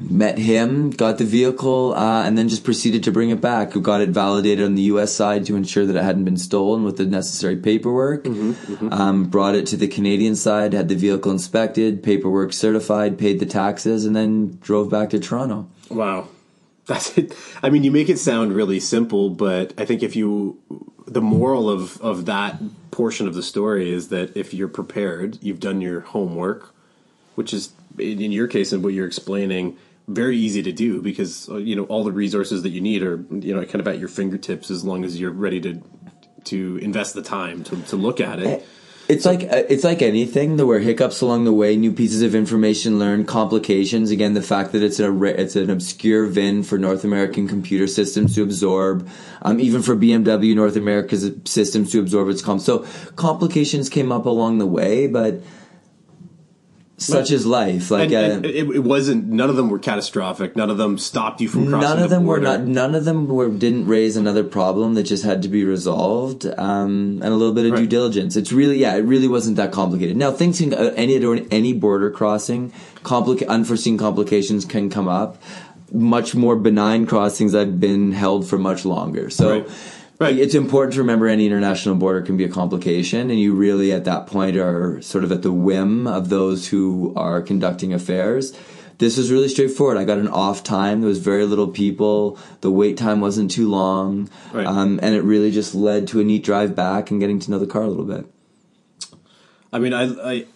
[0.00, 3.70] met him, got the vehicle, uh, and then just proceeded to bring it back.
[3.80, 5.12] Got it validated on the U.S.
[5.12, 8.26] side to ensure that it hadn't been stolen with the necessary paperwork.
[8.26, 13.46] Um, brought it to the Canadian side, had the vehicle inspected, paperwork certified, paid the
[13.46, 15.68] taxes, and then drove back to Toronto.
[15.90, 16.28] Wow.
[16.86, 17.34] That's it.
[17.62, 20.58] I mean, you make it sound really simple, but I think if you,
[21.06, 25.60] the moral of, of that portion of the story is that if you're prepared, you've
[25.60, 26.74] done your homework,
[27.34, 29.76] which is in, your case and what you're explaining,
[30.08, 33.24] very easy to do because uh, you know all the resources that you need are
[33.30, 35.82] you know kind of at your fingertips as long as you're ready to
[36.44, 38.66] to invest the time to, to look at it.
[39.06, 40.56] It's like uh, it's like anything.
[40.56, 44.10] There were hiccups along the way, new pieces of information learned, complications.
[44.10, 48.34] Again, the fact that it's a it's an obscure VIN for North American computer systems
[48.34, 49.06] to absorb,
[49.42, 52.62] um, even for BMW North America's systems to absorb its comp.
[52.62, 52.86] So
[53.16, 55.42] complications came up along the way, but
[56.96, 57.90] such is life.
[57.90, 59.26] Like And, uh, and it, it wasn't.
[59.26, 60.54] None of them were catastrophic.
[60.54, 61.80] None of them stopped you from crossing.
[61.80, 62.60] none of the them were not.
[62.60, 67.20] None of them were didn't raise another problem that just had to be resolved, um,
[67.22, 68.36] and a little bit of due diligence.
[68.36, 70.16] It's really, yeah, it really wasn't that complicated.
[70.16, 71.16] Now things can uh, any
[71.50, 75.42] any border crossing, complica- unforeseen complications can come up.
[75.92, 79.30] Much more benign crossings I've been held for much longer.
[79.30, 79.60] So.
[79.60, 79.70] Right.
[80.20, 80.38] Right.
[80.38, 84.04] It's important to remember any international border can be a complication, and you really, at
[84.04, 88.56] that point, are sort of at the whim of those who are conducting affairs.
[88.98, 89.96] This was really straightforward.
[89.96, 91.00] I got an off time.
[91.00, 92.38] There was very little people.
[92.60, 94.64] The wait time wasn't too long, Right.
[94.66, 97.58] um, and it really just led to a neat drive back and getting to know
[97.58, 98.24] the car a little bit.
[99.72, 100.46] I mean, I, I,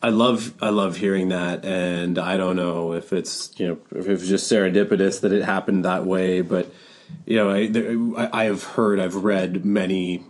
[0.00, 4.06] I love, I love hearing that, and I don't know if it's, you know, if
[4.06, 6.72] it's just serendipitous that it happened that way, but
[7.26, 10.24] you know, I, there, I, I have heard, I've read many,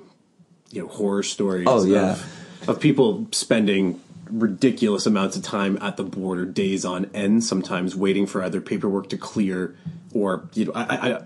[0.70, 1.66] you know, horror stories.
[1.68, 2.12] Oh, yeah.
[2.12, 7.94] of, of people spending ridiculous amounts of time at the border, days on end, sometimes
[7.94, 9.76] waiting for either paperwork to clear
[10.14, 10.82] or you know, I,
[11.14, 11.22] I,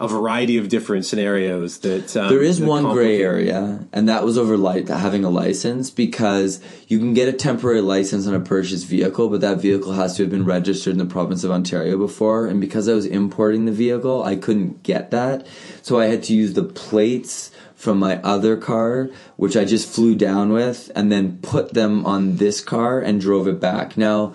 [0.00, 4.24] a variety of different scenarios that um, There is that one gray area, and that
[4.24, 8.40] was over light having a license because you can get a temporary license on a
[8.40, 11.98] purchased vehicle, but that vehicle has to have been registered in the province of Ontario
[11.98, 12.46] before.
[12.46, 15.46] And because I was importing the vehicle, I couldn't get that,
[15.82, 20.14] so I had to use the plates from my other car, which I just flew
[20.14, 23.96] down with, and then put them on this car and drove it back.
[23.96, 24.34] Now.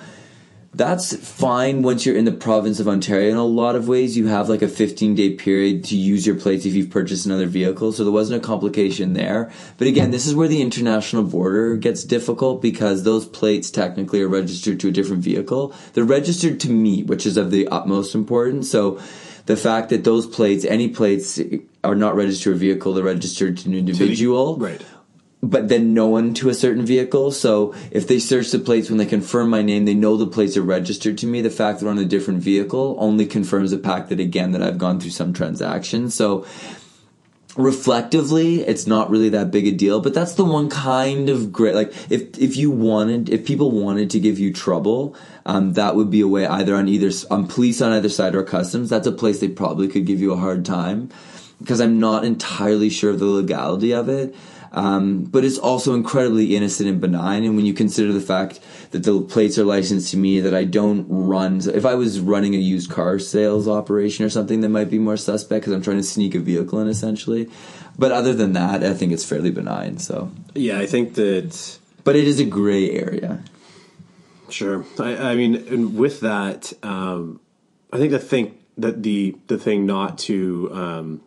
[0.75, 3.29] That's fine once you're in the province of Ontario.
[3.29, 6.35] In a lot of ways, you have like a 15 day period to use your
[6.35, 7.91] plates if you've purchased another vehicle.
[7.91, 9.51] So there wasn't a complication there.
[9.77, 14.27] But again, this is where the international border gets difficult because those plates technically are
[14.27, 15.75] registered to a different vehicle.
[15.93, 18.71] They're registered to me, which is of the utmost importance.
[18.71, 18.99] So
[19.45, 21.39] the fact that those plates, any plates,
[21.83, 24.83] are not registered to a vehicle, they're registered to an individual right?
[25.43, 27.29] But then no one to a certain vehicle.
[27.31, 30.55] So if they search the plates when they confirm my name, they know the plates
[30.55, 31.41] are registered to me.
[31.41, 34.77] The fact they're on a different vehicle only confirms the fact that again that I've
[34.77, 36.09] gone through some transaction.
[36.09, 36.45] So
[37.57, 39.99] reflectively, it's not really that big a deal.
[39.99, 41.75] But that's the one kind of great.
[41.75, 45.13] Like if if you wanted, if people wanted to give you trouble.
[45.45, 48.43] Um, that would be a way either on either on police on either side or
[48.43, 48.89] customs.
[48.89, 51.09] That's a place they probably could give you a hard time
[51.59, 54.33] because I'm not entirely sure of the legality of it.
[54.73, 57.43] Um, but it's also incredibly innocent and benign.
[57.43, 58.59] And when you consider the fact
[58.89, 62.55] that the plates are licensed to me, that I don't run, if I was running
[62.55, 65.97] a used car sales operation or something, that might be more suspect because I'm trying
[65.97, 67.49] to sneak a vehicle in essentially.
[67.99, 69.99] But other than that, I think it's fairly benign.
[69.99, 73.43] So, Yeah, I think that but it is a gray area.
[74.49, 74.85] Sure.
[74.99, 77.39] I, I mean, and with that, um,
[77.91, 81.21] I think the thing that the the thing not to um,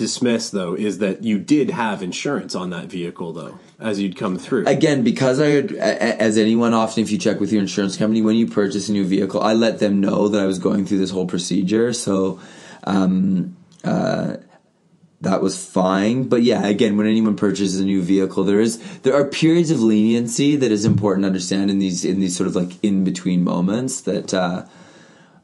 [0.00, 4.38] dismiss though is that you did have insurance on that vehicle though as you'd come
[4.38, 4.66] through.
[4.66, 8.46] Again, because I, as anyone, often if you check with your insurance company when you
[8.46, 11.26] purchase a new vehicle, I let them know that I was going through this whole
[11.26, 11.92] procedure.
[11.92, 12.40] So,
[12.84, 14.36] um, uh,
[15.20, 16.24] that was fine.
[16.24, 19.80] But yeah, again, when anyone purchases a new vehicle, there is there are periods of
[19.80, 23.44] leniency that is important to understand in these in these sort of like in between
[23.44, 24.00] moments.
[24.00, 24.64] That uh,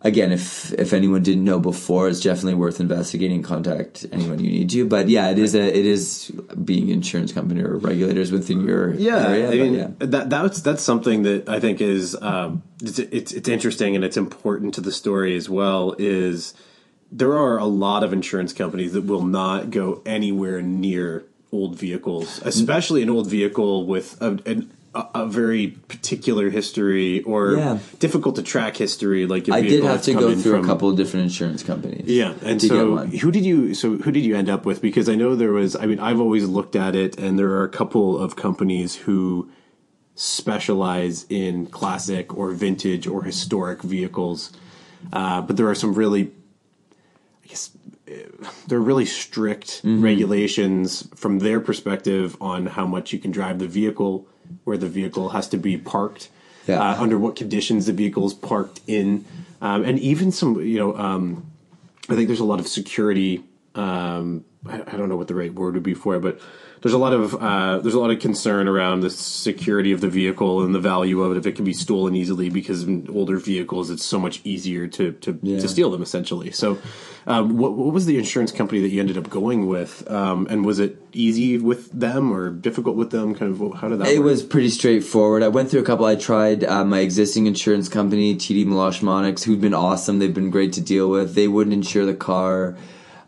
[0.06, 3.42] again, if if anyone didn't know before, it's definitely worth investigating.
[3.42, 4.86] Contact anyone you need to.
[4.86, 6.30] But yeah, it is a it is
[6.64, 9.48] being insurance company or regulators within your yeah, area.
[9.48, 9.88] I mean yeah.
[9.98, 14.16] that that's that's something that I think is um, it's, it's it's interesting and it's
[14.16, 15.94] important to the story as well.
[15.98, 16.54] Is
[17.10, 22.40] there are a lot of insurance companies that will not go anywhere near old vehicles,
[22.44, 27.78] especially an old vehicle with a, an, a, a very particular history or Yeah.
[27.98, 29.26] difficult to track history.
[29.26, 32.06] Like I did have to go through a couple of different insurance companies.
[32.06, 32.76] yeah, and so
[33.22, 33.74] who did you?
[33.74, 34.78] So who did you end up with?
[34.80, 35.76] Because I know there was.
[35.76, 39.48] I mean, I've always looked at it, and there are a couple of companies who
[40.14, 44.50] specialize in classic or vintage or historic vehicles,
[45.12, 46.32] uh, but there are some really,
[47.44, 47.70] I guess,
[48.08, 48.12] uh,
[48.66, 50.02] there are really strict Mm-hmm.
[50.02, 54.26] regulations from their perspective on how much you can drive the vehicle,
[54.64, 56.28] where the vehicle has to be parked
[56.66, 56.80] Yeah.
[56.80, 59.24] uh, under what conditions the vehicle is parked in,
[59.60, 61.46] um, and even some, you know, um,
[62.08, 63.42] I think there's a lot of security
[63.74, 66.40] um, I, I don't know what the right word would be for it, but
[66.86, 70.08] there's a lot of uh, there's a lot of concern around the security of the
[70.08, 73.38] vehicle and the value of it if it can be stolen easily because in older
[73.38, 75.58] vehicles it's so much easier to to, Yeah.
[75.58, 76.52] to steal them essentially.
[76.52, 76.78] So,
[77.26, 80.64] um, what, what was the insurance company that you ended up going with, um, and
[80.64, 83.34] was it easy with them or difficult with them?
[83.34, 84.06] Kind of how did that?
[84.06, 84.26] It work?
[84.26, 85.42] was pretty straightforward.
[85.42, 86.04] I went through a couple.
[86.06, 90.20] I tried uh, my existing insurance company, TD Meloche Monnex, who've been awesome.
[90.20, 91.34] They've been great to deal with.
[91.34, 92.76] They wouldn't insure the car.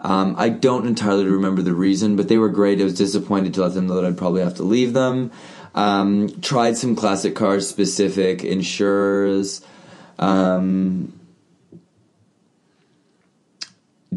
[0.00, 2.80] Um, I don't entirely remember the reason, but they were great.
[2.80, 5.32] I was disappointed to let them know that I'd probably have to leave them.
[5.74, 9.60] Um, tried some classic cars specific insurers.
[10.18, 11.18] Um,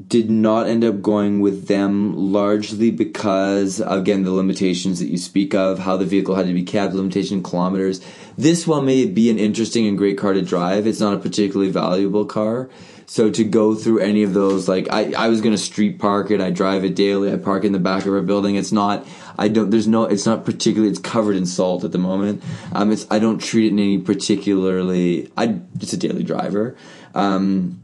[0.08, 5.54] did not end up going with them largely because again the limitations that you speak
[5.54, 8.00] of how the vehicle had to be cabbed limitation kilometers
[8.38, 11.70] this one may be an interesting and great car to drive it's not a particularly
[11.70, 12.70] valuable car
[13.12, 16.40] so to go through any of those like i, I was to street park it
[16.40, 18.56] i drive it daily i park in the back of a building.
[18.56, 19.06] It's not
[19.38, 22.42] i don't there's no it's not particularly it's covered in salt at the moment.
[22.72, 26.78] Um it's i don't treat it in any particularly i it's a daily driver.
[27.14, 27.81] Um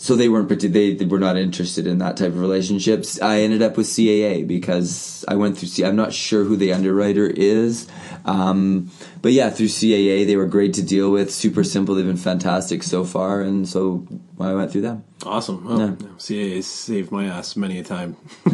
[0.00, 3.20] so they weren't they, they were not interested in that type of relationships.
[3.20, 5.68] I ended up with CAA because I went through.
[5.68, 7.88] C- I'm not sure who the underwriter is,
[8.24, 8.90] um,
[9.22, 11.32] but yeah, through CAA they were great to deal with.
[11.32, 11.96] Super simple.
[11.96, 14.06] They've been fantastic so far, and so
[14.38, 15.02] I went through them.
[15.26, 15.64] Awesome.
[15.64, 15.94] Well, Yeah.
[16.16, 18.16] CAA saved my ass many a time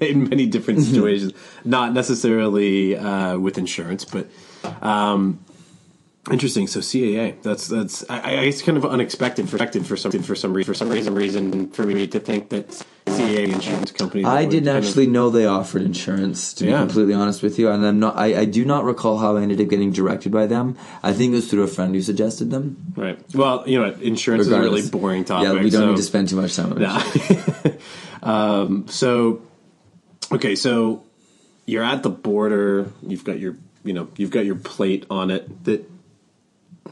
[0.00, 1.32] in many different situations.
[1.64, 4.28] Not necessarily uh, with insurance, but
[4.82, 5.44] um,
[6.30, 6.66] interesting.
[6.66, 10.52] So CAA, that's that's I, I it's kind of unexpected for for some for some
[10.52, 12.68] reason for some reason reason for me to think that
[13.06, 14.24] CAA insurance company.
[14.24, 16.54] I didn't kind of- actually know they offered insurance.
[16.54, 18.16] To be completely honest with you, and I'm not.
[18.16, 20.76] I, I do not recall how I ended up getting directed by them.
[21.02, 22.92] I think it was through a friend who suggested them.
[22.96, 23.18] right.
[23.34, 25.48] Well, you know, what, insurance is a really boring topic.
[25.48, 27.80] Yeah, we don't so- need to spend too much time on it.
[28.22, 29.42] um, so,
[30.30, 31.04] okay, so
[31.66, 32.92] you're at the border.
[33.02, 35.88] You've got your, you know, you've got your plate on it that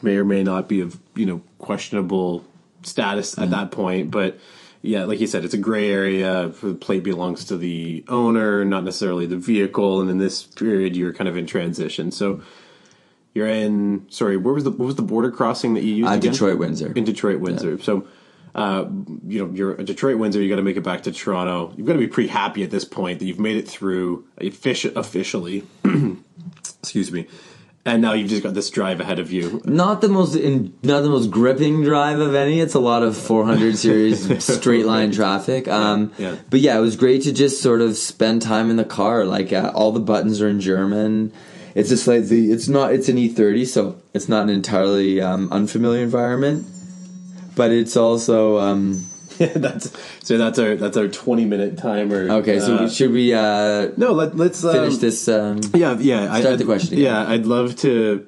[0.03, 2.45] may or may not be of, you know, questionable
[2.83, 4.11] status at that point.
[4.11, 4.39] But
[4.83, 6.49] yeah, like you said, it's a gray area.
[6.49, 10.01] The plate belongs to the owner, not necessarily the vehicle.
[10.01, 12.11] And in this period, you're kind of in transition.
[12.11, 12.41] So
[13.35, 14.07] you're in.
[14.11, 16.09] Sorry, where was the what was the border crossing that you used?
[16.09, 16.33] Uh, again?
[16.33, 16.93] Detroit, Windsor.
[16.93, 17.79] in Detroit, Windsor.
[17.79, 18.07] So,
[18.55, 18.87] uh,
[19.27, 20.41] you know, you're a Detroit, Windsor.
[20.41, 21.73] You got to make it back to Toronto.
[21.77, 24.95] You've got to be pretty happy at this point that you've made it through offici-
[24.97, 25.65] officially.
[26.81, 27.29] Excuse me.
[27.87, 29.63] And now you've just got this drive ahead of you.
[29.65, 32.61] Not the most in, not the most gripping drive of any.
[32.61, 35.67] It's a lot of 400 series straight line traffic.
[35.67, 36.37] Um, Yeah.
[36.51, 39.25] But yeah, it was great to just sort of spend time in the car.
[39.25, 41.33] Like uh, all the buttons are in German.
[41.75, 45.51] It's just like the it's not it's an E30, so it's not an entirely um,
[45.51, 46.67] unfamiliar environment.
[47.57, 49.07] But it's also um,
[49.55, 49.91] that's
[50.23, 50.37] so.
[50.39, 52.29] That's our that's our twenty minute timer.
[52.41, 52.61] okay.
[52.61, 55.29] So Uh, should we uh, no, let, let's um, finish this?
[55.29, 56.33] Um, Yeah, yeah.
[56.33, 57.05] I- Start I'd- the question again.
[57.05, 58.27] Yeah, I'd love to.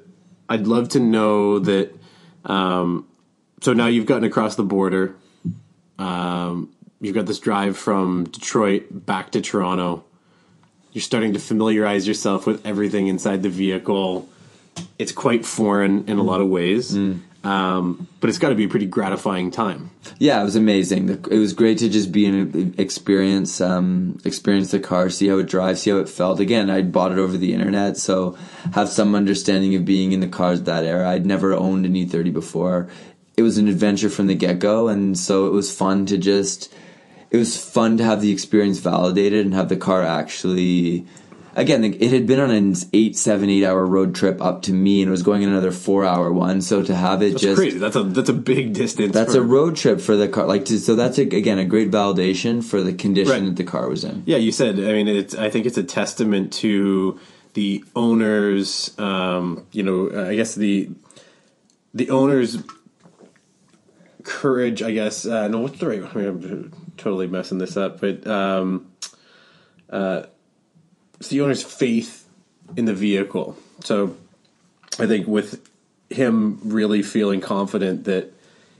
[0.48, 1.94] I'd love to know that.
[2.44, 3.06] Um,
[3.60, 5.14] so now you've gotten across the border.
[5.98, 6.70] Um,
[7.00, 10.04] you've got this drive from Detroit back to Toronto.
[10.92, 14.28] You're starting to familiarize yourself with everything inside the vehicle.
[14.98, 17.20] It's quite foreign in a lot of ways, Mm.
[17.44, 19.90] Um, but it's got to be a pretty gratifying time.
[20.18, 21.08] Yeah, it was amazing.
[21.08, 25.48] It was great to just be in experience, um, experience the car, see how it
[25.48, 26.38] drives, see how it felt.
[26.38, 28.36] Again, I bought it over the internet, so
[28.74, 31.08] have some understanding of being in the cars that era.
[31.08, 32.88] I'd never owned an E30 before.
[33.36, 36.72] It was an adventure from the get go, and so it was fun to just.
[37.30, 41.06] It was fun to have the experience validated and have the car actually.
[41.54, 45.02] Again, it had been on an eight, seven, eight hour road trip up to me,
[45.02, 46.62] and it was going in another four hour one.
[46.62, 47.78] So to have it That's just crazy.
[47.78, 49.12] That's a that's a big distance.
[49.12, 50.46] that's for- a road trip for the car.
[50.46, 53.44] Like, to, so that's a, again a great validation for the condition Right.
[53.44, 54.22] that the car was in.
[54.24, 54.76] Yeah, you said.
[54.78, 55.34] I mean, it's.
[55.34, 57.20] I think it's a testament to
[57.52, 58.98] the owners.
[58.98, 60.88] Um, you know, uh, I guess the
[61.92, 62.56] the owners'
[64.22, 64.82] courage.
[64.82, 65.26] I guess.
[65.26, 66.02] Uh, no, what's the right?
[66.02, 68.90] I mean, I'm totally messing this up, but um,
[69.90, 70.22] uh,
[71.22, 72.28] it's the owner's faith
[72.76, 73.56] in the vehicle.
[73.84, 74.16] So,
[74.98, 75.64] I think with
[76.10, 78.32] him really feeling confident that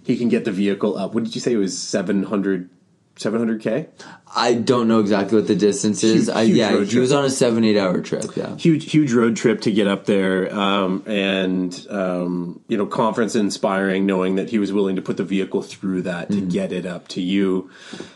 [0.02, 1.14] he can get the vehicle up.
[1.14, 1.52] What did you say?
[1.52, 2.68] It was 700
[3.16, 3.88] 700k.
[4.34, 6.26] I don't know exactly what the distance is.
[6.26, 8.34] Huge- I, yeah, he was on a seven, eight hour trip.
[8.34, 8.56] Yeah.
[8.56, 14.06] huge huge road trip to get up there um, and um, you know conference inspiring
[14.06, 17.08] knowing that he was willing to put the vehicle through that to get it up
[17.08, 17.70] to you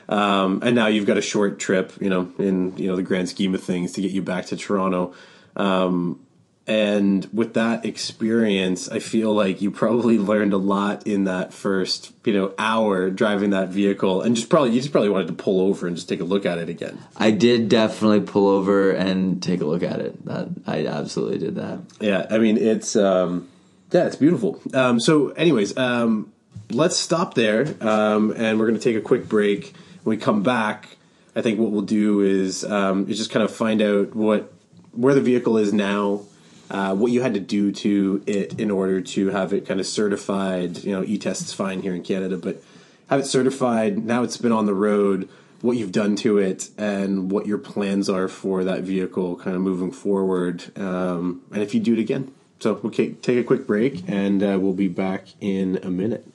[0.09, 3.29] um, and now you've got a short trip you know in you know the grand
[3.29, 5.13] scheme of things to get you back to toronto
[5.57, 6.21] um,
[6.67, 12.13] and with that experience, I feel like you probably learned a lot in that first,
[12.25, 15.61] you know, hour driving that vehicle, and just probably you just probably wanted to pull
[15.61, 16.99] over and just take a look at it again.
[17.17, 20.25] I did definitely pull over and take a look at it.
[20.27, 21.81] That I absolutely did that.
[22.01, 23.49] Yeah, I mean it's um,
[23.93, 24.61] yeah, it's beautiful.
[24.75, 26.33] Um, so, anyways, um,
[26.71, 29.75] let's stop there, um, and we're going to take a quick break.
[30.03, 30.97] When we come back,
[31.35, 34.53] I think what we'll do is um, is just kind of find out what
[34.93, 36.23] where the vehicle is now.
[36.71, 39.87] Uh, what you had to do to it in order to have it kind of
[39.87, 40.83] certified.
[40.85, 42.63] You know, e-test is fine here in Canada, but
[43.09, 44.05] have it certified.
[44.05, 45.29] Now it's been on the road.
[45.63, 49.63] What you've done to it, and what your plans are for that vehicle, kind of
[49.63, 52.33] moving forward, um, and if you do it again.
[52.61, 56.27] So take take a quick break, and uh, we'll be back in a minute.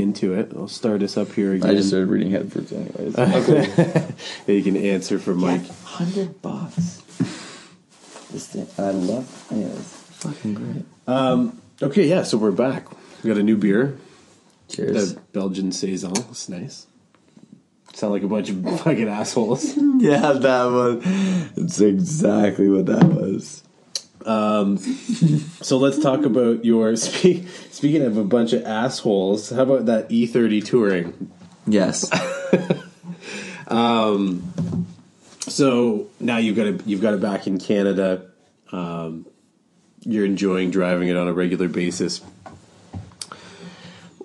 [0.00, 1.70] Into it, I'll start us up here again.
[1.70, 3.18] I just started reading headfirst anyways.
[3.18, 4.14] okay.
[4.46, 5.66] you can answer for Mike.
[5.84, 7.02] hundred bucks.
[8.32, 9.46] this thing, I love.
[9.52, 10.84] Anyways, fucking great.
[11.06, 12.86] Um, Okay, yeah, so we're back.
[13.22, 13.96] We got a new beer,
[14.68, 15.14] Cheers.
[15.14, 16.12] the Belgian saison.
[16.30, 16.86] It's nice.
[17.94, 19.74] Sound like a bunch of fucking assholes.
[19.98, 21.02] yeah, that was.
[21.56, 23.62] It's exactly what that was.
[25.62, 29.50] So let's talk about your spe- speaking of a bunch of assholes.
[29.50, 31.30] How about that E30 touring?
[31.66, 32.10] Yes.
[33.68, 34.86] um,
[35.40, 36.86] So now you've got it.
[36.86, 38.26] You've got it back in Canada.
[38.72, 39.26] Um,
[40.00, 42.22] you're enjoying driving it on a regular basis.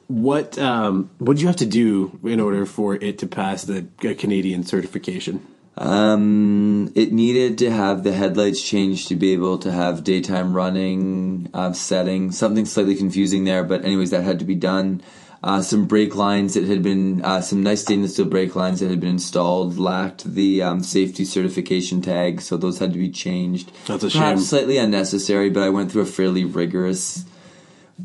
[0.08, 3.88] What um, what do you have to do in order for it to pass the
[3.98, 5.46] Canadian certification?
[5.78, 11.50] Um, it needed to have the headlights changed to be able to have daytime running
[11.54, 12.32] uh, setting.
[12.32, 15.02] Something slightly confusing there, but anyways, that had to be done.
[15.44, 18.90] Uh, some brake lines that had been uh, some nice stainless steel brake lines that
[18.90, 23.70] had been installed lacked the um, safety certification tag, so those had to be changed.
[23.86, 24.46] That's a Perhaps shame.
[24.46, 27.26] slightly unnecessary, but I went through a fairly rigorous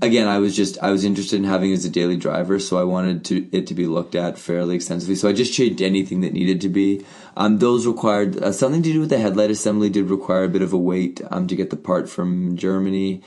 [0.00, 2.79] again, I was just I was interested in having it as a daily driver, so
[2.79, 5.14] I wanted to it to be looked at fairly extensively.
[5.14, 7.05] So I just changed anything that needed to be.
[7.37, 9.90] Um, those required uh, something to do with the headlight assembly.
[9.90, 13.22] Did require a bit of a wait um, to get the part from Germany.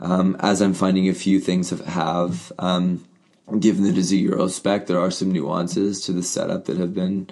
[0.00, 3.04] Um, as I'm finding a few things have, have um,
[3.58, 6.76] given that it is a Euro spec, there are some nuances to the setup that
[6.78, 7.28] have been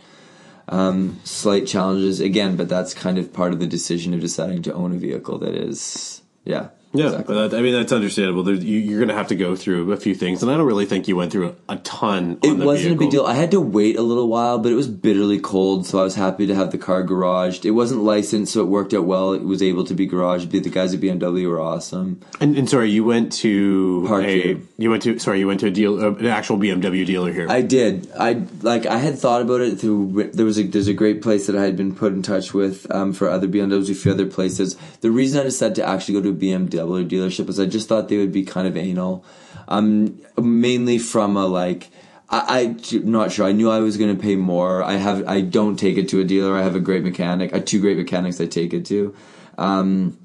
[0.69, 2.57] um, slight challenges again.
[2.57, 5.55] But that's kind of part of the decision of deciding to own a vehicle that
[5.55, 6.69] is yeah.
[6.93, 7.35] Yeah, exactly.
[7.35, 8.43] but I mean that's understandable.
[8.43, 10.67] There, you, you're going to have to go through a few things, and I don't
[10.67, 12.39] really think you went through a, a ton.
[12.43, 13.25] It the wasn't a big deal.
[13.25, 16.15] I had to wait a little while, but it was bitterly cold, so I was
[16.15, 17.65] happy to have the car garaged.
[17.65, 19.33] It wasn't licensed, so it worked out well.
[19.33, 20.51] It was able to be garaged.
[20.51, 22.21] The guys at BMW were awesome.
[22.41, 25.67] And, and sorry, you went to Park a you went to sorry you went to
[25.67, 27.47] a deal uh, an actual BMW dealer here.
[27.49, 28.11] I did.
[28.19, 28.87] I like.
[28.87, 30.31] I had thought about it through.
[30.33, 32.91] There was a there's a great place that I had been put in touch with
[32.91, 34.77] um, for other BMWs, a few other places.
[35.01, 38.09] The reason I decided to actually go to a BMW dealership is I just thought
[38.09, 39.25] they would be kind of anal,
[39.69, 41.91] um, mainly from a like.
[42.35, 43.47] I, I'm not sure.
[43.47, 44.83] I knew I was going to pay more.
[44.83, 45.29] I have.
[45.29, 46.57] I don't take it to a dealer.
[46.57, 47.53] I have a great mechanic.
[47.55, 48.41] I two great mechanics.
[48.41, 49.15] I take it to.
[49.59, 50.19] Um,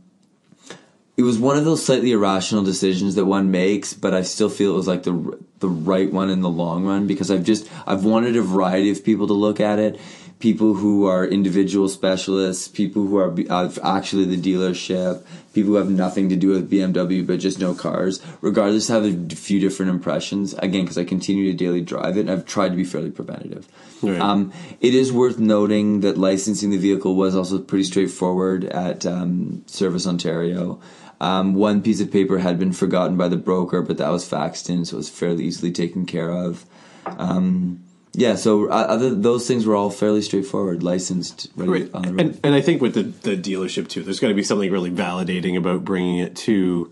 [1.18, 4.72] it was one of those slightly irrational decisions that one makes, but I still feel
[4.74, 8.06] it was like the the right one in the long run because I've just I've
[8.06, 10.00] wanted a variety of people to look at it,
[10.40, 15.90] people who are individual specialists, people who are uh, actually the dealership, people who have
[15.90, 18.22] nothing to do with BMW but just know cars.
[18.42, 20.54] Regardless, have a few different impressions.
[20.56, 23.68] Again, because I continue to daily drive it, and I've tried to be fairly preventative.
[24.02, 24.20] Right.
[24.20, 29.64] Um, it is worth noting that licensing the vehicle was also pretty straightforward at um,
[29.66, 30.80] Service Ontario.
[31.20, 34.70] Um, one piece of paper had been forgotten by the broker, but that was faxed
[34.70, 36.66] in, so it was fairly easily taken care of.
[37.08, 37.84] Um,
[38.18, 41.88] yeah, so uh, other those things were all fairly straightforward, licensed, Right.
[41.94, 42.20] on the road.
[42.20, 44.90] And, and I think with the, the dealership too, there's got to be something really
[44.92, 46.92] validating about bringing it to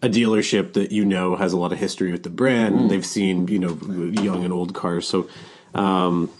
[0.00, 2.74] a dealership that you know has a lot of history with the brand.
[2.76, 2.88] Mm.
[2.88, 3.74] They've seen you know
[4.22, 5.28] young and old cars, so
[5.74, 6.30] um,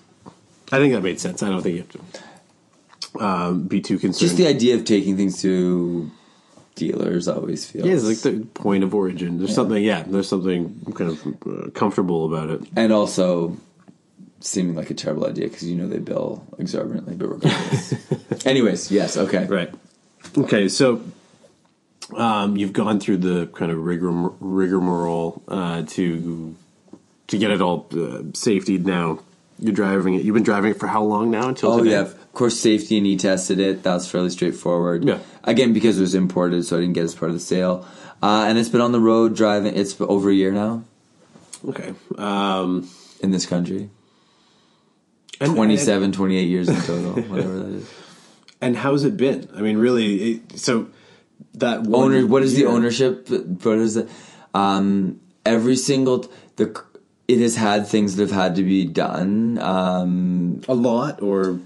[0.71, 1.43] I think that made sense.
[1.43, 1.93] I don't think you have
[3.19, 4.21] to um, be too concerned.
[4.29, 6.09] Just the idea of taking things to
[6.75, 7.87] dealers always feels.
[7.87, 9.39] yeah, it's like the point of origin.
[9.39, 12.63] There's something, yeah, there's something kind of uh, comfortable about it.
[12.77, 13.57] and also
[14.43, 18.45] seeming like a terrible idea because you know they bill exorbitantly, but regardless.
[18.47, 19.47] Anyways, yes, okay.
[19.47, 19.73] Right.
[20.37, 21.03] Okay, so
[22.17, 26.55] um, you've gone through the kind of rigor rigmarole uh, to
[27.29, 28.79] to get it all uh, safety.
[28.79, 29.21] Now
[29.59, 30.23] you're driving it.
[30.25, 31.49] You've been driving it for how long now?
[31.49, 31.91] Until Oh today?
[31.93, 33.83] yeah, of course, safety and he tested it.
[33.85, 35.05] That was fairly straightforward.
[35.05, 35.19] Yeah.
[35.45, 37.87] Again, because it was imported, so I didn't get it as part of the sale.
[38.23, 39.75] Uh, and it's been on the road driving.
[39.77, 40.85] It's over a year now
[41.69, 41.93] Okay.
[42.19, 42.89] Um,
[43.21, 43.91] in this country.
[45.45, 47.91] And- 27, 28 years in total, whatever that is.
[48.61, 49.49] And how's it been?
[49.57, 50.33] I mean, really.
[50.35, 50.89] It, so
[51.55, 54.09] that one owner what is the year- ownership what is it
[54.55, 56.25] um every single
[56.57, 56.81] the
[57.29, 61.59] it has had things that have had to be done um A lot, or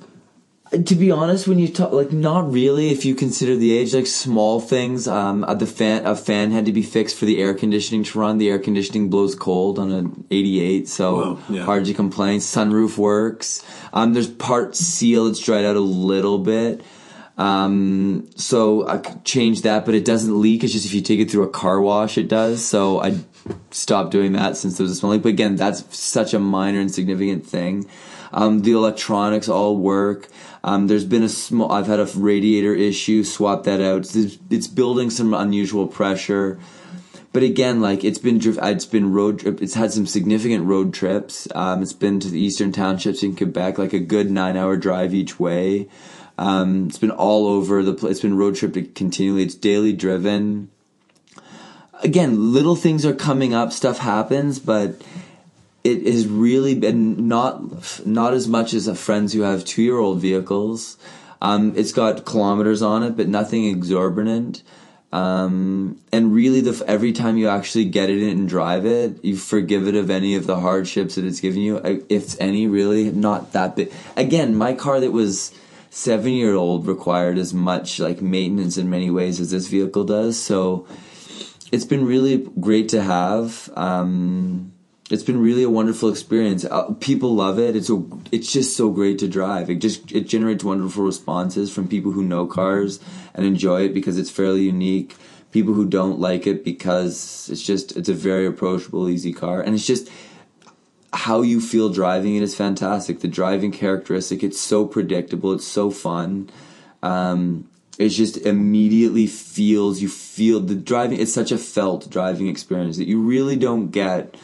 [0.71, 4.07] to be honest when you talk like not really if you consider the age like
[4.07, 8.03] small things um the fan a fan had to be fixed for the air conditioning
[8.03, 11.65] to run the air conditioning blows cold on an 88 so Wow, yeah.
[11.65, 16.83] hard to complain sunroof works um there's part seal it's dried out a little bit
[17.39, 20.65] um, so I could change that, but it doesn't leak.
[20.65, 22.65] It's just if you take it through a car wash, it does.
[22.65, 23.19] So I
[23.71, 25.23] stopped doing that since there was a smell leak.
[25.23, 27.87] But again, that's such a minor and significant thing.
[28.33, 30.29] Um, the electronics all work.
[30.65, 34.07] Um, there's been a small, I've had a radiator issue, swap that out.
[34.15, 36.59] It's, building some unusual pressure.
[37.33, 39.45] But again, like it's been it's been road.
[39.61, 41.47] It's had some significant road trips.
[41.55, 45.13] Um, it's been to the eastern townships in Quebec, like a good nine hour drive
[45.13, 45.89] each way.
[46.39, 48.13] Um, it's been all over the place.
[48.13, 49.43] It's been road trip continually.
[49.43, 50.71] It's daily driven.
[52.03, 53.73] Again, little things are coming up.
[53.73, 55.01] Stuff happens, but
[55.87, 59.99] it has really been not not as much as a friends who have two year
[59.99, 60.99] old vehicles.
[61.41, 64.63] Um, it's got kilometers on it, but nothing exorbitant.
[65.13, 69.87] Um, and really, the every time you actually get it and drive it, you forgive
[69.87, 72.67] it of any of the hardships that it's given you, if any.
[72.67, 73.93] Really, not that big.
[74.17, 75.53] Again, my car that was
[75.91, 80.43] seven year old required as much like maintenance in many ways as this vehicle does.
[80.43, 80.87] So
[81.71, 83.71] it's been really great to have.
[83.77, 84.73] Um,
[85.09, 86.65] it's been really a wonderful experience.
[86.65, 87.77] Uh, people love it.
[87.77, 88.03] It's a,
[88.33, 89.71] it's just so great to drive.
[89.71, 92.99] It just it generates wonderful responses from people who know cars
[93.35, 95.17] and enjoy it because it's fairly unique.
[95.53, 99.75] People who don't like it because it's just it's a very approachable, easy car, and
[99.75, 100.11] it's just
[101.13, 103.21] how you feel driving it is fantastic.
[103.21, 105.53] The driving characteristic, it's so predictable.
[105.53, 106.51] It's so fun.
[107.03, 111.21] Um, it just immediately feels you feel the driving.
[111.21, 114.35] It's such a felt driving experience that you really don't get.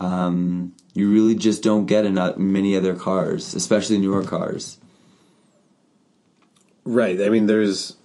[0.00, 4.78] Um, you really just don't get in many other cars, especially newer cars.
[6.84, 7.20] right?
[7.20, 7.96] I mean, there's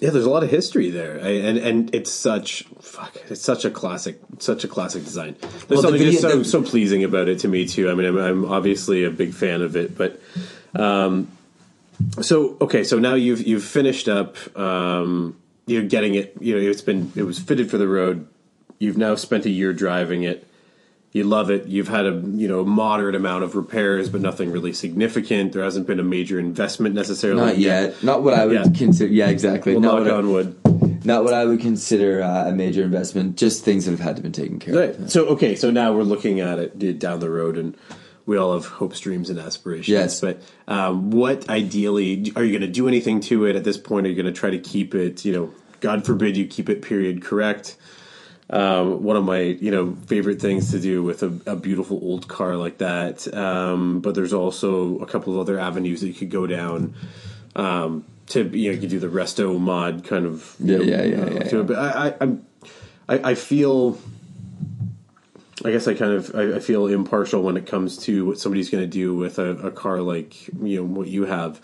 [0.00, 3.64] yeah, there's a lot of history there, I, and and it's such fuck, it's such
[3.64, 5.36] a classic, such a classic design.
[5.40, 7.90] There's Well, the something just so the- so pleasing about it to me too.
[7.90, 10.20] I mean, I'm, I'm obviously a big fan of it, but
[10.74, 11.28] um,
[12.20, 14.36] so okay, so now you've you've finished up.
[14.58, 15.36] Um,
[15.66, 16.34] you're getting it.
[16.40, 18.26] You know, it's been it was fitted for the road.
[18.84, 20.46] You've now spent a year driving it.
[21.12, 21.68] You love it.
[21.68, 25.52] You've had a you know moderate amount of repairs, but nothing really significant.
[25.52, 27.40] There hasn't been a major investment necessarily.
[27.40, 28.02] Not yet.
[28.02, 29.10] Not what I would consider.
[29.10, 29.72] Yeah, exactly.
[29.72, 31.04] Well, not, knock what I, wood.
[31.06, 33.38] not what I would consider uh, a major investment.
[33.38, 35.00] Just things that have had to been taken care of.
[35.00, 35.10] Right.
[35.10, 37.74] So okay, so now we're looking at it down the road, and
[38.26, 39.88] we all have hopes, dreams, and aspirations.
[39.88, 40.20] Yes.
[40.20, 44.06] But um, what ideally are you going to do anything to it at this point?
[44.06, 45.24] Are you going to try to keep it?
[45.24, 47.76] You know, God forbid you keep it period correct.
[48.50, 52.28] Um, one of my you know favorite things to do with a, a beautiful old
[52.28, 53.32] car like that.
[53.34, 56.94] Um, but there's also a couple of other avenues that you could go down.
[57.56, 61.02] Um, to you know, you could do the resto mod kind of Yeah, know, yeah,
[61.02, 61.62] yeah, uh, yeah, yeah.
[61.62, 62.46] But I, I, I'm,
[63.08, 63.98] I, I feel.
[65.64, 68.68] I guess I kind of I, I feel impartial when it comes to what somebody's
[68.68, 71.60] going to do with a, a car like you know what you have.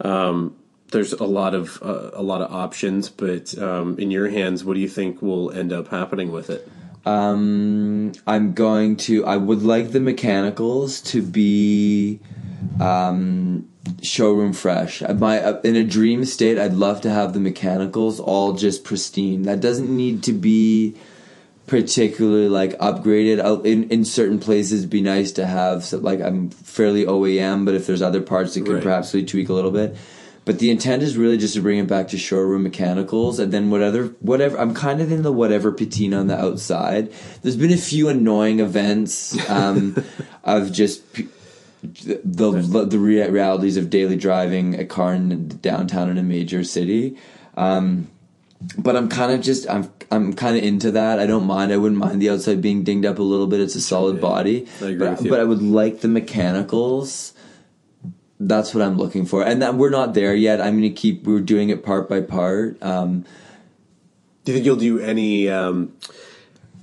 [0.00, 0.56] Um,
[0.92, 4.74] there's a lot of uh, a lot of options, but um, in your hands, what
[4.74, 6.68] do you think will end up happening with it?
[7.04, 9.24] Um, I'm going to.
[9.24, 12.20] I would like the mechanicals to be
[12.80, 13.68] um,
[14.02, 15.02] showroom fresh.
[15.02, 18.82] Uh, My uh, in a dream state, I'd love to have the mechanicals all just
[18.84, 19.42] pristine.
[19.42, 20.96] That doesn't need to be
[21.66, 23.40] particularly like upgraded.
[23.40, 27.64] I'll- In in certain places, it'd be nice to have so, like I'm fairly OEM,
[27.64, 28.82] but if there's other parts that could Right.
[28.82, 29.96] perhaps tweak a little bit.
[30.46, 33.68] But the intent is really just to bring it back to showroom mechanicals, and then
[33.68, 34.56] whatever, whatever.
[34.56, 37.12] I'm kind of in the whatever patina on the outside.
[37.42, 39.96] There's been a few annoying events um,
[40.44, 41.26] of just p-
[41.82, 46.62] the the, the rea- realities of daily driving a car in downtown in a major
[46.62, 47.18] city.
[47.56, 48.08] Um,
[48.78, 51.18] but I'm kind of just I'm I'm kind of into that.
[51.18, 51.72] I don't mind.
[51.72, 53.60] I wouldn't mind the outside being dinged up a little bit.
[53.60, 54.68] It's a solid body.
[54.80, 55.30] I agree but, with you.
[55.30, 57.32] but I would like the mechanicals.
[58.38, 60.60] That's what I'm looking for, and that we're not there yet.
[60.60, 61.24] I'm going to keep.
[61.24, 62.82] We're doing it part by part.
[62.82, 63.24] Um,
[64.44, 65.48] Do you think you'll do any?
[65.48, 65.96] Um,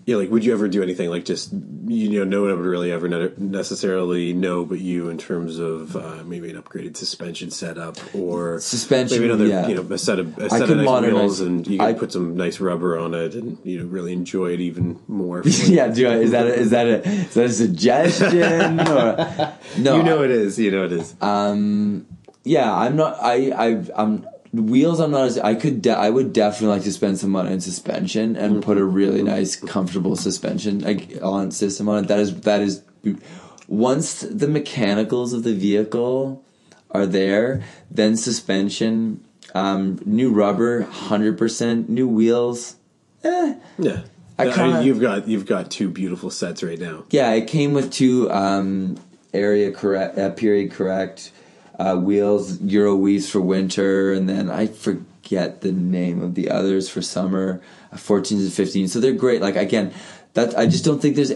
[0.05, 1.53] yeah, like would you ever do anything like just
[1.85, 6.23] you know no one would really ever necessarily know but you in terms of uh,
[6.25, 9.67] maybe an upgraded suspension setup or Suspension, maybe another yeah.
[9.67, 11.87] you know a set of a I set of nice modernize- wheels and you could
[11.87, 15.41] I- put some nice rubber on it and you know really enjoy it even more.
[15.45, 18.79] yeah, do I, is that a, is that a is that a suggestion?
[18.81, 20.59] or, no, you know it is.
[20.59, 21.15] You know it is.
[21.21, 22.07] Um,
[22.43, 23.17] yeah, I'm not.
[23.21, 24.99] I I I'm wheels.
[24.99, 25.37] I'm not as.
[25.39, 25.81] I could.
[25.81, 29.23] De- I would definitely like to spend some money on suspension and put a really
[29.23, 32.07] nice, comfortable suspension like on system on it.
[32.07, 32.81] That is that is.
[33.67, 36.43] Once the mechanicals of the vehicle
[36.91, 39.23] are there, then suspension,
[39.55, 42.75] um, new rubber, hundred percent, new wheels.
[43.23, 44.01] Eh, yeah.
[44.37, 47.05] I I kinda- you've got you've got two beautiful sets right now.
[47.09, 48.97] Yeah, it came with two um,
[49.33, 51.31] area correct, uh, period correct
[51.83, 56.89] uh, wheels, Euro wheels for winter, and then I forget the name of the others
[56.89, 57.61] for summer,
[57.91, 58.89] uh, 14s and 15s.
[58.89, 59.41] So they're great.
[59.41, 59.93] Like again,
[60.33, 61.33] that I just don't think there's.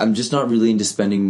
[0.00, 1.22] I'm just not really into spending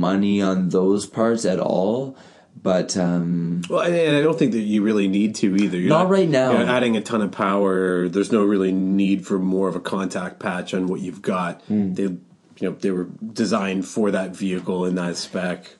[0.00, 2.16] money on those parts at all.
[2.62, 5.78] But um, Well, and I don't think that you really need to either.
[5.78, 6.52] You're Not right now.
[6.52, 8.08] you're adding a ton of power.
[8.08, 11.62] There's no really need for more of a contact patch on what you've got.
[11.62, 11.94] Hmm.
[11.94, 12.20] They, you
[12.60, 15.74] know, they were designed for that vehicle in that spec.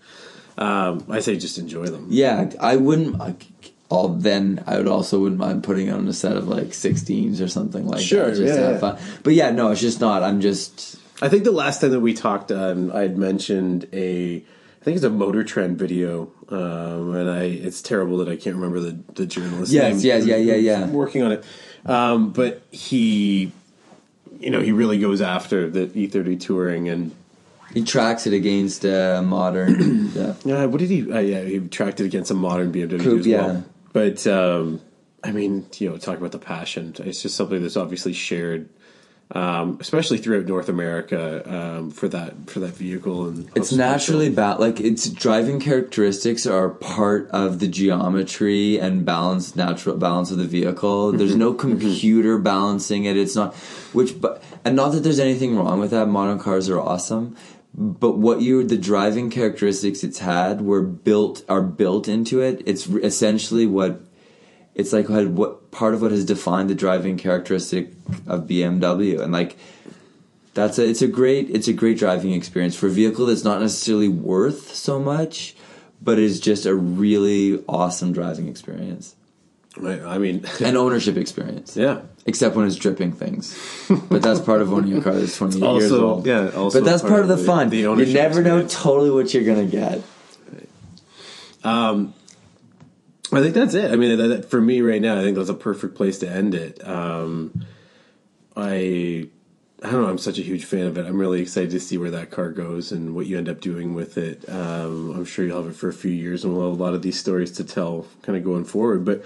[0.59, 2.07] Um, I say just enjoy them.
[2.11, 3.19] yeah, I wouldn't.
[3.19, 3.47] Like,
[3.89, 7.49] all then I would also wouldn't mind putting on a set of like 16s or
[7.49, 8.37] something like Sure, that.
[8.37, 8.79] Just yeah, yeah.
[8.79, 8.99] fun.
[9.23, 10.23] But yeah, no, it's just not.
[10.23, 10.97] I'm just.
[11.21, 14.97] I think the last time that we talked, um, I had mentioned a, I think
[14.97, 18.99] it's a Motor Trend video, um, and I it's terrible that I can't remember the
[19.15, 19.71] the journalist.
[19.73, 20.87] Yes, name yes, yeah, yeah, yeah.
[20.89, 21.45] Working on it,
[21.87, 23.53] um, but he,
[24.41, 27.15] you know, he really goes after the E30 touring and.
[27.75, 30.11] He tracks it against uh, modern.
[30.14, 30.35] yeah.
[30.45, 31.11] Yeah, what did he?
[31.11, 33.47] Uh, yeah, he tracked it against a modern BMW Coupe, as yeah.
[33.47, 33.64] well.
[33.93, 34.81] But um,
[35.25, 36.95] I mean, you know, talk about the passion.
[36.99, 38.68] It's just something that's obviously shared,
[39.31, 43.29] um, especially throughout North America um, for that for that vehicle.
[43.29, 49.55] And It's naturally bad like its driving characteristics are part of the geometry and balance,
[49.55, 51.12] natural balance of the vehicle.
[51.12, 53.16] There's no computer balancing it.
[53.16, 53.55] It's not,
[53.93, 56.07] which, but, and not that there's anything wrong with that.
[56.07, 57.37] Modern cars are awesome.
[57.75, 62.62] But what you, the driving characteristics it's had were built, are built into it.
[62.66, 64.03] It's essentially what
[64.75, 67.91] it's like what, what part of what has defined the driving characteristic
[68.27, 69.57] of BMW and like
[70.55, 73.61] that's a it's a great it's a great driving experience for a vehicle that's not
[73.61, 75.55] necessarily worth so much
[76.01, 79.14] but is just a really awesome driving experience
[79.83, 82.03] I, I mean, an ownership experience yeah.
[82.27, 83.57] except when it's dripping things
[84.11, 87.03] but that's part of owning a car that's 28 years old yeah, also but that's
[87.03, 90.03] part, of the, the- fun the you never know totally what you're gonna get
[91.64, 92.14] Um,
[93.33, 93.91] I think that's it.
[93.91, 96.29] I mean, that, that- for me right now, I think that's a perfect place to
[96.29, 96.87] end it.
[96.87, 97.64] Um,
[98.57, 99.29] I,
[99.83, 100.09] I don't know.
[100.09, 101.07] I'm such a huge fan of it.
[101.07, 103.95] I'm really excited to see where that car goes and what you end up doing
[103.95, 104.47] with it.
[104.49, 106.95] Um, I'm sure you'll have it for a few years, and we'll have a lot
[106.95, 109.05] of these stories to tell, kind of going forward.
[109.05, 109.25] But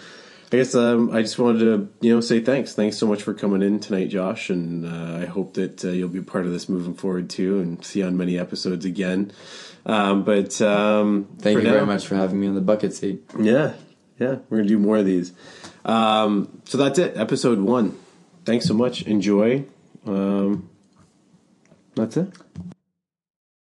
[0.52, 2.72] I guess um, I just wanted to, you know, say thanks.
[2.72, 6.08] Thanks so much for coming in tonight, Josh, and uh, I hope that uh, you'll
[6.08, 9.32] be part of this moving forward too, and see you on many episodes again.
[9.84, 13.22] Um, but um, thank you now- very much for having me on the bucket seat
[13.38, 13.74] yeah,
[14.18, 15.32] yeah, we're gonna do more of these.
[15.84, 17.96] Um, so that's it, episode one.
[18.44, 19.02] Thanks so much.
[19.02, 19.64] Enjoy.
[20.06, 20.70] Um,
[21.96, 22.32] that's it.